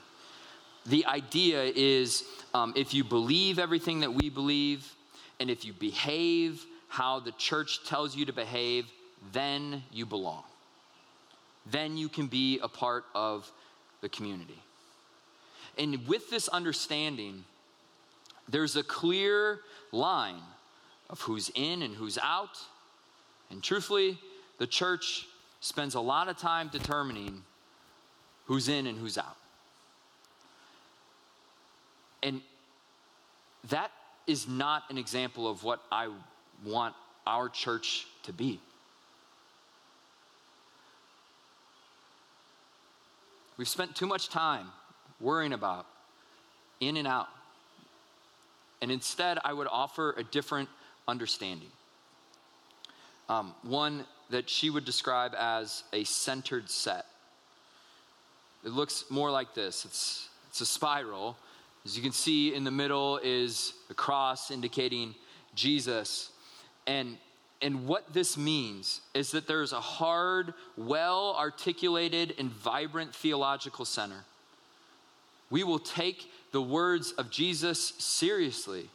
The 0.86 1.06
idea 1.06 1.64
is 1.64 2.24
um, 2.54 2.72
if 2.76 2.92
you 2.92 3.04
believe 3.04 3.58
everything 3.58 4.00
that 4.00 4.12
we 4.12 4.28
believe, 4.28 4.94
and 5.40 5.50
if 5.50 5.64
you 5.64 5.72
behave 5.72 6.64
how 6.88 7.20
the 7.20 7.32
church 7.32 7.84
tells 7.86 8.14
you 8.14 8.26
to 8.26 8.32
behave, 8.32 8.86
then 9.32 9.82
you 9.92 10.04
belong. 10.04 10.42
Then 11.70 11.96
you 11.96 12.08
can 12.08 12.26
be 12.26 12.58
a 12.60 12.68
part 12.68 13.04
of 13.14 13.50
the 14.02 14.08
community. 14.10 14.58
And 15.78 16.06
with 16.06 16.28
this 16.28 16.48
understanding, 16.48 17.44
there's 18.48 18.76
a 18.76 18.82
clear 18.82 19.60
line 19.90 20.42
of 21.08 21.20
who's 21.22 21.50
in 21.54 21.80
and 21.82 21.94
who's 21.94 22.18
out. 22.18 22.58
And 23.50 23.62
truthfully, 23.62 24.18
the 24.58 24.66
church 24.66 25.26
spends 25.60 25.94
a 25.94 26.00
lot 26.00 26.28
of 26.28 26.36
time 26.36 26.68
determining 26.70 27.42
who's 28.46 28.68
in 28.68 28.86
and 28.86 28.98
who's 28.98 29.16
out. 29.16 29.36
And 32.22 32.40
that 33.70 33.90
is 34.26 34.46
not 34.46 34.84
an 34.90 34.98
example 34.98 35.48
of 35.48 35.64
what 35.64 35.80
I 35.90 36.08
want 36.64 36.94
our 37.26 37.48
church 37.48 38.06
to 38.24 38.32
be. 38.32 38.60
We've 43.56 43.68
spent 43.68 43.94
too 43.94 44.06
much 44.06 44.28
time 44.28 44.66
worrying 45.20 45.52
about 45.52 45.86
in 46.80 46.96
and 46.96 47.06
out. 47.06 47.28
And 48.80 48.90
instead, 48.90 49.38
I 49.44 49.52
would 49.52 49.68
offer 49.70 50.14
a 50.16 50.24
different 50.24 50.68
understanding. 51.06 51.68
Um, 53.28 53.54
one 53.62 54.04
that 54.30 54.50
she 54.50 54.70
would 54.70 54.84
describe 54.84 55.34
as 55.38 55.84
a 55.92 56.04
centered 56.04 56.68
set. 56.68 57.06
It 58.64 58.70
looks 58.70 59.04
more 59.10 59.30
like 59.30 59.54
this 59.54 59.84
it's, 59.84 60.28
it's 60.48 60.60
a 60.60 60.66
spiral. 60.66 61.36
As 61.84 61.96
you 61.96 62.02
can 62.02 62.12
see, 62.12 62.54
in 62.54 62.62
the 62.62 62.70
middle 62.70 63.18
is 63.22 63.74
the 63.88 63.94
cross 63.94 64.50
indicating 64.50 65.14
Jesus. 65.54 66.30
And, 66.86 67.18
and 67.62 67.86
what 67.86 68.12
this 68.12 68.36
means 68.36 69.00
is 69.14 69.30
that 69.30 69.46
there's 69.46 69.72
a 69.72 69.80
hard, 69.80 70.52
well 70.76 71.36
articulated, 71.38 72.34
and 72.38 72.50
vibrant 72.50 73.14
theological 73.14 73.84
center. 73.84 74.24
We 75.48 75.64
will 75.64 75.78
take 75.78 76.30
the 76.50 76.60
words 76.62 77.12
of 77.12 77.30
Jesus 77.30 77.94
seriously. 77.98 78.88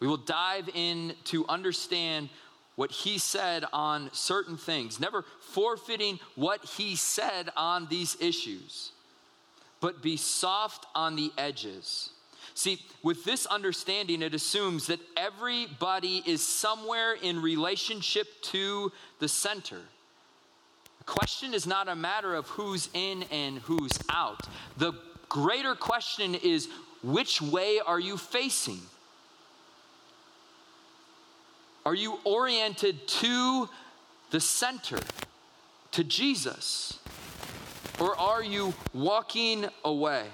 We 0.00 0.06
will 0.06 0.16
dive 0.16 0.68
in 0.74 1.14
to 1.24 1.46
understand 1.48 2.28
what 2.76 2.92
he 2.92 3.18
said 3.18 3.64
on 3.72 4.10
certain 4.12 4.56
things, 4.56 5.00
never 5.00 5.24
forfeiting 5.40 6.20
what 6.34 6.64
he 6.64 6.94
said 6.94 7.50
on 7.56 7.88
these 7.88 8.16
issues, 8.20 8.92
but 9.80 10.02
be 10.02 10.16
soft 10.16 10.86
on 10.94 11.16
the 11.16 11.32
edges. 11.38 12.10
See, 12.54 12.80
with 13.02 13.24
this 13.24 13.46
understanding, 13.46 14.22
it 14.22 14.34
assumes 14.34 14.86
that 14.86 15.00
everybody 15.16 16.22
is 16.26 16.46
somewhere 16.46 17.14
in 17.14 17.40
relationship 17.42 18.28
to 18.42 18.92
the 19.18 19.28
center. 19.28 19.80
The 20.98 21.04
question 21.04 21.54
is 21.54 21.66
not 21.66 21.88
a 21.88 21.94
matter 21.94 22.34
of 22.34 22.48
who's 22.48 22.88
in 22.94 23.24
and 23.24 23.58
who's 23.58 23.98
out. 24.08 24.40
The 24.76 24.92
greater 25.28 25.74
question 25.74 26.34
is 26.34 26.68
which 27.02 27.40
way 27.40 27.80
are 27.84 28.00
you 28.00 28.16
facing? 28.16 28.80
Are 31.84 31.94
you 31.94 32.18
oriented 32.24 33.06
to 33.06 33.68
the 34.30 34.40
center, 34.40 34.98
to 35.92 36.02
Jesus? 36.02 36.98
Or 38.00 38.18
are 38.18 38.42
you 38.42 38.74
walking 38.92 39.66
away? 39.84 40.26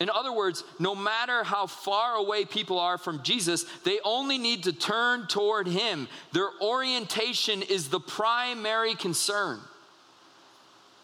In 0.00 0.10
other 0.10 0.32
words, 0.32 0.62
no 0.78 0.94
matter 0.94 1.42
how 1.42 1.66
far 1.66 2.14
away 2.14 2.44
people 2.44 2.78
are 2.78 2.98
from 2.98 3.22
Jesus, 3.22 3.64
they 3.84 3.98
only 4.04 4.38
need 4.38 4.64
to 4.64 4.72
turn 4.72 5.26
toward 5.26 5.66
Him. 5.66 6.06
Their 6.32 6.50
orientation 6.60 7.62
is 7.62 7.88
the 7.88 7.98
primary 7.98 8.94
concern. 8.94 9.58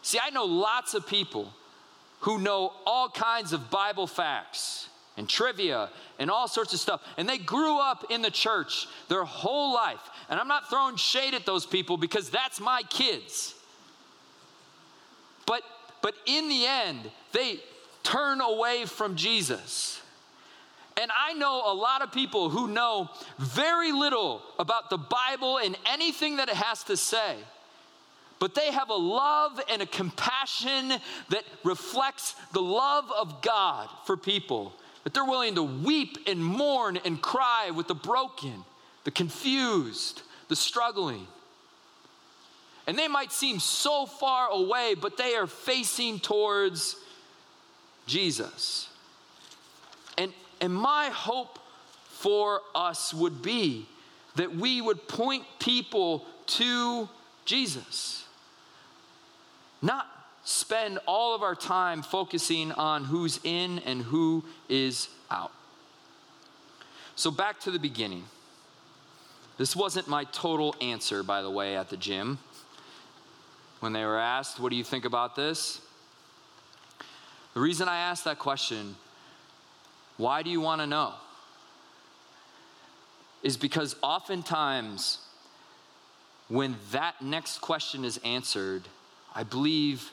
See, 0.02 0.20
I 0.22 0.30
know 0.30 0.44
lots 0.44 0.94
of 0.94 1.08
people 1.08 1.52
who 2.20 2.38
know 2.38 2.72
all 2.86 3.08
kinds 3.08 3.52
of 3.52 3.70
Bible 3.70 4.06
facts 4.06 4.88
and 5.16 5.28
trivia 5.28 5.90
and 6.18 6.30
all 6.30 6.46
sorts 6.46 6.72
of 6.72 6.78
stuff. 6.78 7.02
And 7.16 7.28
they 7.28 7.38
grew 7.38 7.78
up 7.78 8.06
in 8.10 8.22
the 8.22 8.30
church 8.30 8.86
their 9.08 9.24
whole 9.24 9.74
life. 9.74 10.00
And 10.28 10.38
I'm 10.38 10.48
not 10.48 10.70
throwing 10.70 10.96
shade 10.96 11.34
at 11.34 11.46
those 11.46 11.66
people 11.66 11.96
because 11.96 12.30
that's 12.30 12.60
my 12.60 12.82
kids. 12.88 13.54
But 15.46 15.62
but 16.00 16.14
in 16.26 16.48
the 16.48 16.66
end, 16.66 17.10
they 17.32 17.60
turn 18.04 18.40
away 18.40 18.84
from 18.84 19.16
Jesus. 19.16 20.00
And 20.96 21.10
I 21.18 21.32
know 21.32 21.72
a 21.72 21.74
lot 21.74 22.02
of 22.02 22.12
people 22.12 22.50
who 22.50 22.68
know 22.68 23.10
very 23.38 23.90
little 23.90 24.42
about 24.60 24.90
the 24.90 24.98
Bible 24.98 25.58
and 25.58 25.76
anything 25.86 26.36
that 26.36 26.48
it 26.48 26.54
has 26.54 26.84
to 26.84 26.96
say 26.96 27.36
but 28.44 28.54
they 28.54 28.72
have 28.72 28.90
a 28.90 28.94
love 28.94 29.58
and 29.70 29.80
a 29.80 29.86
compassion 29.86 30.92
that 31.30 31.44
reflects 31.62 32.34
the 32.52 32.60
love 32.60 33.10
of 33.10 33.40
God 33.40 33.88
for 34.04 34.16
people 34.16 34.74
that 35.02 35.14
they're 35.14 35.24
willing 35.24 35.54
to 35.54 35.62
weep 35.62 36.18
and 36.26 36.44
mourn 36.44 36.98
and 37.04 37.20
cry 37.22 37.70
with 37.70 37.88
the 37.88 37.94
broken, 37.94 38.64
the 39.04 39.10
confused, 39.10 40.20
the 40.48 40.56
struggling. 40.56 41.26
And 42.86 42.98
they 42.98 43.08
might 43.08 43.32
seem 43.32 43.60
so 43.60 44.06
far 44.06 44.48
away, 44.48 44.94
but 44.94 45.16
they 45.16 45.36
are 45.36 45.46
facing 45.46 46.20
towards 46.20 46.96
Jesus. 48.06 48.88
And, 50.18 50.32
and 50.60 50.74
my 50.74 51.10
hope 51.12 51.58
for 52.08 52.60
us 52.74 53.12
would 53.12 53.42
be 53.42 53.86
that 54.36 54.54
we 54.54 54.80
would 54.80 55.08
point 55.08 55.44
people 55.58 56.26
to 56.46 57.08
Jesus. 57.44 58.24
Not 59.82 60.06
spend 60.44 60.98
all 61.06 61.34
of 61.34 61.42
our 61.42 61.54
time 61.54 62.02
focusing 62.02 62.72
on 62.72 63.04
who's 63.04 63.40
in 63.44 63.78
and 63.80 64.02
who 64.02 64.44
is 64.68 65.08
out. 65.30 65.52
So, 67.16 67.30
back 67.30 67.60
to 67.60 67.70
the 67.70 67.78
beginning. 67.78 68.24
This 69.56 69.76
wasn't 69.76 70.08
my 70.08 70.24
total 70.24 70.74
answer, 70.80 71.22
by 71.22 71.42
the 71.42 71.50
way, 71.50 71.76
at 71.76 71.88
the 71.88 71.96
gym. 71.96 72.38
When 73.80 73.92
they 73.92 74.04
were 74.04 74.18
asked, 74.18 74.58
What 74.58 74.70
do 74.70 74.76
you 74.76 74.84
think 74.84 75.04
about 75.04 75.36
this? 75.36 75.80
The 77.54 77.60
reason 77.60 77.88
I 77.88 77.98
asked 77.98 78.24
that 78.24 78.38
question, 78.38 78.96
why 80.16 80.42
do 80.42 80.50
you 80.50 80.60
want 80.60 80.80
to 80.80 80.86
know? 80.86 81.14
Is 83.42 83.56
because 83.56 83.94
oftentimes 84.02 85.18
when 86.48 86.76
that 86.90 87.22
next 87.22 87.58
question 87.60 88.04
is 88.04 88.18
answered, 88.24 88.82
I 89.34 89.44
believe 89.44 90.10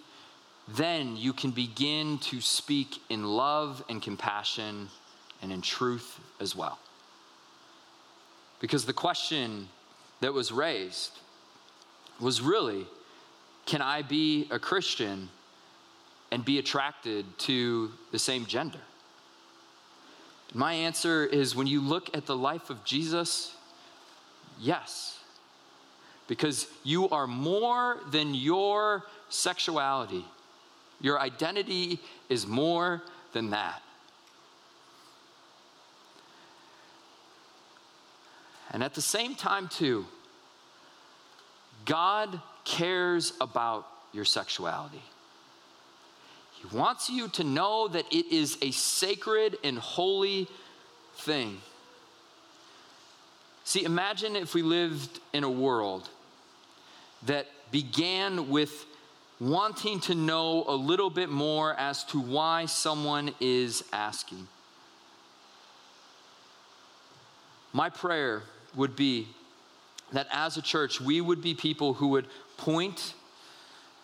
then 0.68 1.18
you 1.18 1.34
can 1.34 1.52
begin 1.52 2.20
to 2.20 2.40
speak 2.42 3.02
in 3.10 3.24
love 3.24 3.84
and 3.90 4.02
compassion 4.02 4.90
and 5.42 5.52
in 5.52 5.62
truth 5.62 6.20
as 6.40 6.56
well. 6.56 6.78
Because 8.60 8.86
the 8.86 8.94
question 8.94 9.68
that 10.20 10.34
was 10.34 10.52
raised 10.52 11.18
was 12.20 12.42
really 12.42 12.86
can 13.66 13.82
I 13.82 14.02
be 14.02 14.48
a 14.52 14.60
Christian 14.60 15.30
and 16.32 16.44
be 16.46 16.60
attracted 16.60 17.26
to 17.40 17.92
the 18.12 18.20
same 18.20 18.46
gender? 18.46 18.80
My 20.54 20.74
answer 20.74 21.26
is 21.26 21.56
when 21.56 21.68
you 21.68 21.82
look 21.82 22.16
at 22.16 22.26
the 22.26 22.36
life 22.36 22.70
of 22.70 22.84
Jesus, 22.84 23.56
yes. 24.60 25.18
Because 26.28 26.68
you 26.84 27.10
are 27.10 27.28
more 27.28 28.00
than 28.12 28.34
your 28.34 29.04
sexuality. 29.30 30.26
Your 31.00 31.20
identity 31.20 32.00
is 32.30 32.46
more 32.46 33.02
than 33.34 33.50
that. 33.52 33.82
And 38.72 38.84
at 38.84 38.94
the 38.94 39.02
same 39.02 39.36
time, 39.36 39.68
too, 39.68 40.06
God 41.86 42.40
cares 42.64 43.34
about 43.42 43.88
your 44.14 44.24
sexuality. 44.24 45.02
He 46.62 46.78
wants 46.78 47.10
you 47.10 47.28
to 47.30 47.44
know 47.44 47.88
that 47.88 48.06
it 48.12 48.32
is 48.32 48.58
a 48.62 48.72
sacred 48.72 49.58
and 49.64 49.78
holy 49.78 50.48
thing. 51.16 51.60
See, 53.64 53.84
imagine 53.84 54.36
if 54.36 54.54
we 54.54 54.62
lived 54.62 55.20
in 55.34 55.44
a 55.44 55.50
world 55.50 56.10
that 57.24 57.48
began 57.72 58.50
with 58.50 58.86
wanting 59.40 60.00
to 60.02 60.14
know 60.14 60.64
a 60.68 60.76
little 60.76 61.10
bit 61.10 61.30
more 61.30 61.74
as 61.76 62.04
to 62.06 62.20
why 62.20 62.66
someone 62.66 63.34
is 63.40 63.84
asking. 63.92 64.48
My 67.74 67.90
prayer 67.90 68.44
would 68.76 68.96
be 68.96 69.28
that 70.12 70.28
as 70.32 70.58
a 70.58 70.62
church, 70.62 71.00
we 71.00 71.22
would 71.22 71.42
be 71.42 71.54
people 71.54 71.94
who 71.94 72.10
would 72.10 72.28
point 72.58 73.14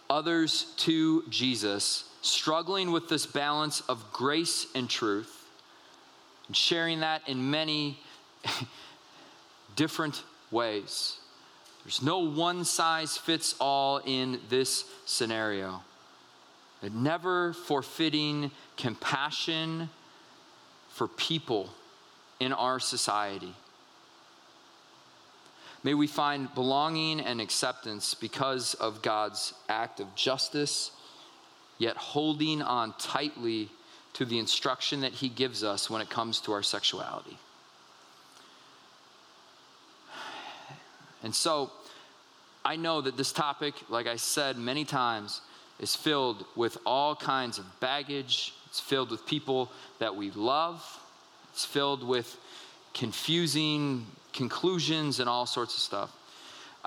others 0.09 0.73
to 0.77 1.23
Jesus, 1.29 2.06
struggling 2.21 2.91
with 2.91 3.09
this 3.09 3.25
balance 3.25 3.81
of 3.81 4.11
grace 4.11 4.67
and 4.75 4.89
truth, 4.89 5.45
and 6.47 6.55
sharing 6.55 7.01
that 7.01 7.27
in 7.27 7.49
many 7.51 7.99
different 9.75 10.23
ways. 10.51 11.17
There's 11.83 12.01
no 12.01 12.19
one 12.19 12.65
size 12.65 13.17
fits 13.17 13.55
all 13.59 14.01
in 14.05 14.39
this 14.49 14.83
scenario. 15.05 15.81
But 16.81 16.93
never 16.93 17.53
forfeiting 17.53 18.51
compassion 18.75 19.89
for 20.89 21.07
people 21.07 21.69
in 22.39 22.53
our 22.53 22.79
society. 22.79 23.53
May 25.83 25.93
we 25.93 26.07
find 26.07 26.53
belonging 26.53 27.21
and 27.21 27.39
acceptance 27.39 28.13
because 28.13 28.73
of 28.73 29.01
God's 29.01 29.53
act 29.69 29.99
of 29.99 30.13
justice, 30.15 30.91
yet 31.77 31.97
holding 31.97 32.61
on 32.61 32.93
tightly 32.97 33.69
to 34.13 34.25
the 34.25 34.39
instruction 34.39 35.01
that 35.01 35.13
He 35.13 35.29
gives 35.29 35.63
us 35.63 35.89
when 35.89 36.01
it 36.01 36.09
comes 36.09 36.39
to 36.41 36.51
our 36.51 36.63
sexuality. 36.63 37.37
And 41.23 41.33
so, 41.33 41.71
I 42.63 42.75
know 42.75 43.01
that 43.01 43.15
this 43.15 43.31
topic, 43.31 43.75
like 43.89 44.07
I 44.07 44.17
said 44.17 44.57
many 44.57 44.85
times, 44.85 45.41
is 45.79 45.95
filled 45.95 46.45
with 46.55 46.77
all 46.85 47.15
kinds 47.15 47.59
of 47.59 47.79
baggage. 47.79 48.53
It's 48.65 48.79
filled 48.79 49.11
with 49.11 49.25
people 49.25 49.71
that 49.99 50.15
we 50.15 50.31
love. 50.31 50.83
It's 51.53 51.65
filled 51.65 52.03
with 52.03 52.37
confusing 52.93 54.05
conclusions 54.33 55.19
and 55.19 55.29
all 55.29 55.45
sorts 55.45 55.75
of 55.75 55.81
stuff. 55.81 56.11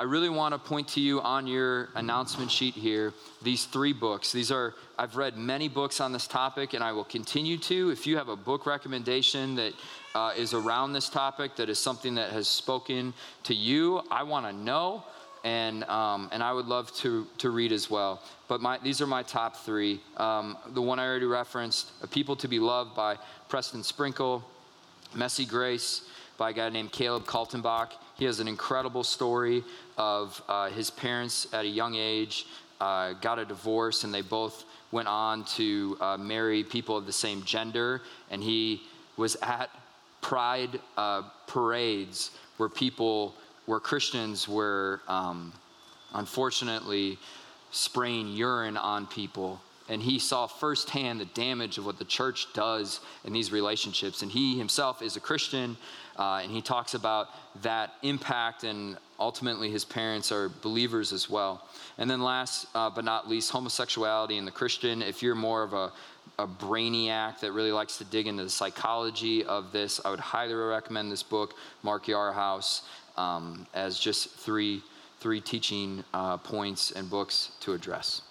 I 0.01 0.05
really 0.05 0.30
want 0.30 0.55
to 0.55 0.59
point 0.59 0.88
to 0.88 1.01
you 1.01 1.20
on 1.20 1.46
your 1.46 1.90
announcement 1.94 2.51
sheet 2.51 2.72
here 2.72 3.12
these 3.42 3.66
three 3.66 3.92
books. 3.92 4.32
These 4.32 4.51
are, 4.51 4.72
I've 4.98 5.14
read 5.14 5.36
many 5.36 5.68
books 5.68 6.01
on 6.01 6.11
this 6.11 6.26
topic 6.26 6.72
and 6.72 6.82
I 6.82 6.92
will 6.92 7.05
continue 7.05 7.59
to. 7.59 7.90
If 7.90 8.07
you 8.07 8.16
have 8.16 8.30
a 8.30 8.34
book 8.34 8.64
recommendation 8.64 9.57
that 9.57 9.74
uh, 10.14 10.32
is 10.34 10.55
around 10.55 10.94
this 10.94 11.11
topic, 11.11 11.55
that 11.57 11.68
is 11.68 11.78
something 11.78 12.14
that 12.14 12.30
has 12.30 12.48
spoken 12.48 13.12
to 13.42 13.55
you, 13.55 14.01
I 14.11 14.22
want 14.22 14.46
to 14.46 14.55
know 14.55 15.05
and, 15.44 15.84
um, 15.84 16.30
and 16.32 16.42
I 16.42 16.55
would 16.55 16.64
love 16.64 16.90
to, 17.01 17.26
to 17.36 17.51
read 17.51 17.70
as 17.70 17.90
well. 17.90 18.22
But 18.48 18.62
my, 18.62 18.78
these 18.78 19.03
are 19.03 19.07
my 19.07 19.22
top 19.22 19.55
three. 19.55 20.01
Um, 20.16 20.57
the 20.68 20.80
one 20.80 20.98
I 20.98 21.07
already 21.07 21.26
referenced, 21.26 21.90
A 22.03 22.07
People 22.07 22.36
to 22.36 22.48
Be 22.48 22.59
Loved 22.59 22.96
by 22.96 23.18
Preston 23.51 23.82
Sprinkle, 23.82 24.48
Messy 25.14 25.44
Grace 25.44 26.09
by 26.40 26.51
a 26.51 26.53
guy 26.55 26.70
named 26.70 26.90
Caleb 26.90 27.26
Kaltenbach. 27.26 27.90
He 28.20 28.26
has 28.26 28.38
an 28.38 28.48
incredible 28.48 29.02
story 29.02 29.64
of 29.96 30.42
uh, 30.46 30.68
his 30.68 30.90
parents 30.90 31.48
at 31.54 31.64
a 31.64 31.68
young 31.68 31.94
age 31.94 32.44
uh, 32.78 33.14
got 33.14 33.38
a 33.38 33.46
divorce, 33.46 34.04
and 34.04 34.12
they 34.12 34.20
both 34.20 34.64
went 34.92 35.08
on 35.08 35.44
to 35.56 35.96
uh, 36.02 36.18
marry 36.18 36.62
people 36.62 36.98
of 36.98 37.06
the 37.06 37.14
same 37.14 37.42
gender. 37.44 38.02
And 38.30 38.42
he 38.42 38.82
was 39.16 39.38
at 39.40 39.70
pride 40.20 40.78
uh, 40.98 41.22
parades 41.46 42.32
where 42.58 42.68
people, 42.68 43.34
where 43.64 43.80
Christians 43.80 44.46
were 44.46 45.00
um, 45.08 45.54
unfortunately 46.12 47.18
spraying 47.70 48.34
urine 48.34 48.76
on 48.76 49.06
people 49.06 49.62
and 49.90 50.00
he 50.00 50.20
saw 50.20 50.46
firsthand 50.46 51.20
the 51.20 51.24
damage 51.24 51.76
of 51.76 51.84
what 51.84 51.98
the 51.98 52.04
church 52.04 52.46
does 52.54 53.00
in 53.24 53.32
these 53.32 53.50
relationships. 53.50 54.22
And 54.22 54.30
he 54.30 54.56
himself 54.56 55.02
is 55.02 55.16
a 55.16 55.20
Christian, 55.20 55.76
uh, 56.20 56.40
and 56.42 56.52
he 56.52 56.62
talks 56.62 56.94
about 56.94 57.28
that 57.62 57.94
impact, 58.02 58.62
and 58.62 58.96
ultimately 59.18 59.70
his 59.70 59.84
parents 59.84 60.30
are 60.30 60.48
believers 60.48 61.12
as 61.12 61.28
well. 61.28 61.66
And 61.98 62.08
then, 62.08 62.20
last 62.22 62.66
uh, 62.74 62.90
but 62.90 63.04
not 63.04 63.28
least, 63.28 63.50
homosexuality 63.50 64.36
in 64.36 64.44
the 64.44 64.52
Christian. 64.52 65.02
If 65.02 65.22
you're 65.22 65.34
more 65.34 65.62
of 65.62 65.72
a 65.72 65.92
a 66.38 66.46
brainiac 66.46 67.40
that 67.40 67.52
really 67.52 67.72
likes 67.72 67.98
to 67.98 68.04
dig 68.04 68.26
into 68.26 68.44
the 68.44 68.50
psychology 68.50 69.44
of 69.44 69.72
this, 69.72 70.00
I 70.04 70.10
would 70.10 70.20
highly 70.20 70.54
recommend 70.54 71.12
this 71.12 71.22
book, 71.22 71.54
Mark 71.82 72.06
Yarhouse, 72.06 72.82
um, 73.18 73.66
as 73.74 73.98
just 73.98 74.30
three 74.30 74.82
three 75.18 75.40
teaching 75.40 76.04
uh, 76.14 76.36
points 76.38 76.92
and 76.92 77.10
books 77.10 77.52
to 77.60 77.72
address 77.74 78.22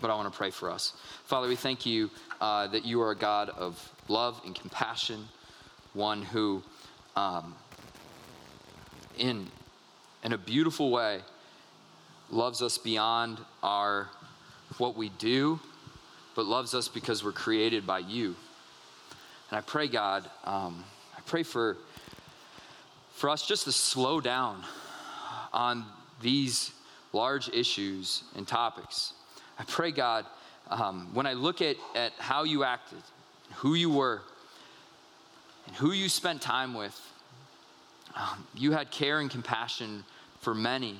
but 0.00 0.10
I 0.10 0.14
want 0.14 0.32
to 0.32 0.36
pray 0.36 0.50
for 0.50 0.70
us. 0.70 0.92
Father, 1.24 1.48
we 1.48 1.56
thank 1.56 1.84
you 1.84 2.10
uh, 2.40 2.66
that 2.68 2.84
you 2.84 3.00
are 3.02 3.10
a 3.10 3.16
God 3.16 3.50
of 3.50 3.92
love 4.08 4.40
and 4.44 4.54
compassion, 4.54 5.28
one 5.94 6.22
who, 6.22 6.62
um, 7.16 7.54
in, 9.16 9.48
in 10.24 10.32
a 10.32 10.38
beautiful 10.38 10.90
way, 10.90 11.20
loves 12.30 12.62
us 12.62 12.78
beyond 12.78 13.38
our 13.62 14.08
what 14.76 14.96
we 14.96 15.08
do, 15.08 15.58
but 16.34 16.46
loves 16.46 16.74
us 16.74 16.88
because 16.88 17.24
we're 17.24 17.32
created 17.32 17.86
by 17.86 17.98
you. 18.00 18.36
And 19.50 19.58
I 19.58 19.60
pray, 19.60 19.88
God, 19.88 20.28
um, 20.44 20.84
I 21.16 21.20
pray 21.26 21.42
for 21.42 21.76
for 23.14 23.30
us 23.30 23.46
just 23.48 23.64
to 23.64 23.72
slow 23.72 24.20
down 24.20 24.62
on 25.52 25.84
these 26.22 26.70
large 27.12 27.48
issues 27.48 28.22
and 28.36 28.46
topics 28.46 29.14
I 29.58 29.64
pray, 29.64 29.90
God, 29.90 30.24
um, 30.70 31.08
when 31.14 31.26
I 31.26 31.32
look 31.32 31.60
at, 31.60 31.76
at 31.96 32.12
how 32.18 32.44
you 32.44 32.62
acted, 32.62 33.02
who 33.56 33.74
you 33.74 33.90
were, 33.90 34.22
who 35.78 35.92
you 35.92 36.08
spent 36.08 36.42
time 36.42 36.74
with, 36.74 37.00
um, 38.16 38.46
you 38.54 38.72
had 38.72 38.90
care 38.90 39.20
and 39.20 39.30
compassion 39.30 40.04
for 40.40 40.54
many, 40.54 40.98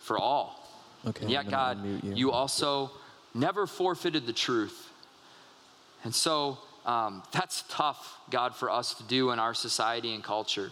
for 0.00 0.18
all. 0.18 0.58
Okay, 1.06 1.22
and 1.22 1.30
yet, 1.30 1.50
God, 1.50 1.84
you. 1.84 2.14
you. 2.14 2.30
also 2.30 2.90
never 3.34 3.66
forfeited 3.66 4.26
the 4.26 4.32
truth. 4.32 4.90
And 6.04 6.14
so 6.14 6.58
um, 6.86 7.22
that's 7.32 7.64
tough, 7.68 8.18
God, 8.30 8.54
for 8.54 8.70
us 8.70 8.94
to 8.94 9.02
do 9.04 9.30
in 9.30 9.38
our 9.38 9.54
society 9.54 10.14
and 10.14 10.24
culture. 10.24 10.70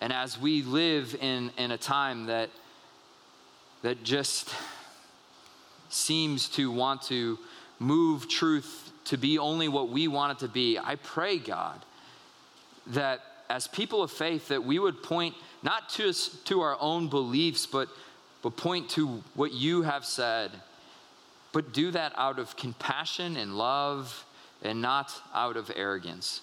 And 0.00 0.12
as 0.12 0.38
we 0.38 0.62
live 0.62 1.16
in, 1.20 1.50
in 1.58 1.72
a 1.72 1.78
time 1.78 2.26
that, 2.26 2.50
that 3.82 4.02
just 4.02 4.50
seems 5.88 6.48
to 6.50 6.70
want 6.70 7.02
to 7.02 7.38
move 7.78 8.28
truth 8.28 8.89
to 9.06 9.16
be 9.16 9.38
only 9.38 9.68
what 9.68 9.88
we 9.88 10.08
want 10.08 10.32
it 10.32 10.46
to 10.46 10.48
be, 10.48 10.78
I 10.78 10.96
pray, 10.96 11.38
God, 11.38 11.84
that 12.88 13.20
as 13.48 13.66
people 13.66 14.02
of 14.02 14.10
faith, 14.10 14.48
that 14.48 14.64
we 14.64 14.78
would 14.78 15.02
point 15.02 15.34
not 15.62 15.88
to, 15.90 16.12
to 16.12 16.60
our 16.60 16.76
own 16.80 17.08
beliefs, 17.08 17.66
but, 17.66 17.88
but 18.42 18.56
point 18.56 18.88
to 18.90 19.22
what 19.34 19.52
you 19.52 19.82
have 19.82 20.04
said, 20.04 20.50
but 21.52 21.72
do 21.72 21.90
that 21.90 22.12
out 22.16 22.38
of 22.38 22.56
compassion 22.56 23.36
and 23.36 23.56
love 23.58 24.24
and 24.62 24.80
not 24.80 25.12
out 25.34 25.56
of 25.56 25.70
arrogance. 25.74 26.42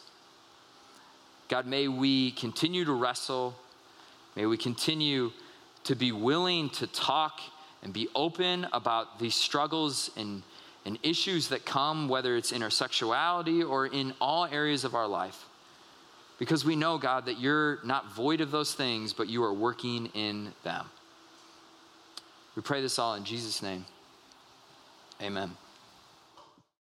God, 1.48 1.66
may 1.66 1.88
we 1.88 2.32
continue 2.32 2.84
to 2.84 2.94
wrestle. 2.94 3.56
May 4.36 4.46
we 4.46 4.58
continue 4.58 5.32
to 5.86 5.96
be 5.96 6.12
willing 6.12 6.70
to 6.72 6.88
talk 6.88 7.40
and 7.82 7.94
be 7.94 8.10
open 8.14 8.68
about 8.74 9.20
these 9.20 9.36
struggles 9.36 10.12
and, 10.18 10.44
and 10.88 10.98
issues 11.04 11.50
that 11.50 11.66
come, 11.66 12.08
whether 12.08 12.38
it's 12.38 12.54
in 12.54 12.64
our 12.64 12.70
sexuality 12.70 13.62
or 13.62 13.86
in 13.86 14.14
all 14.22 14.46
areas 14.46 14.86
of 14.86 14.96
our 14.96 15.06
life. 15.06 15.46
Because 16.40 16.64
we 16.64 16.78
know, 16.78 16.98
God, 16.98 17.26
that 17.26 17.40
you're 17.40 17.80
not 17.84 18.14
void 18.14 18.40
of 18.40 18.52
those 18.52 18.74
things, 18.74 19.12
but 19.12 19.28
you 19.28 19.44
are 19.44 19.54
working 19.54 20.08
in 20.14 20.54
them. 20.64 20.86
We 22.56 22.62
pray 22.62 22.82
this 22.82 22.98
all 22.98 23.16
in 23.16 23.26
Jesus' 23.26 23.62
name. 23.62 23.86
Amen. 25.22 25.58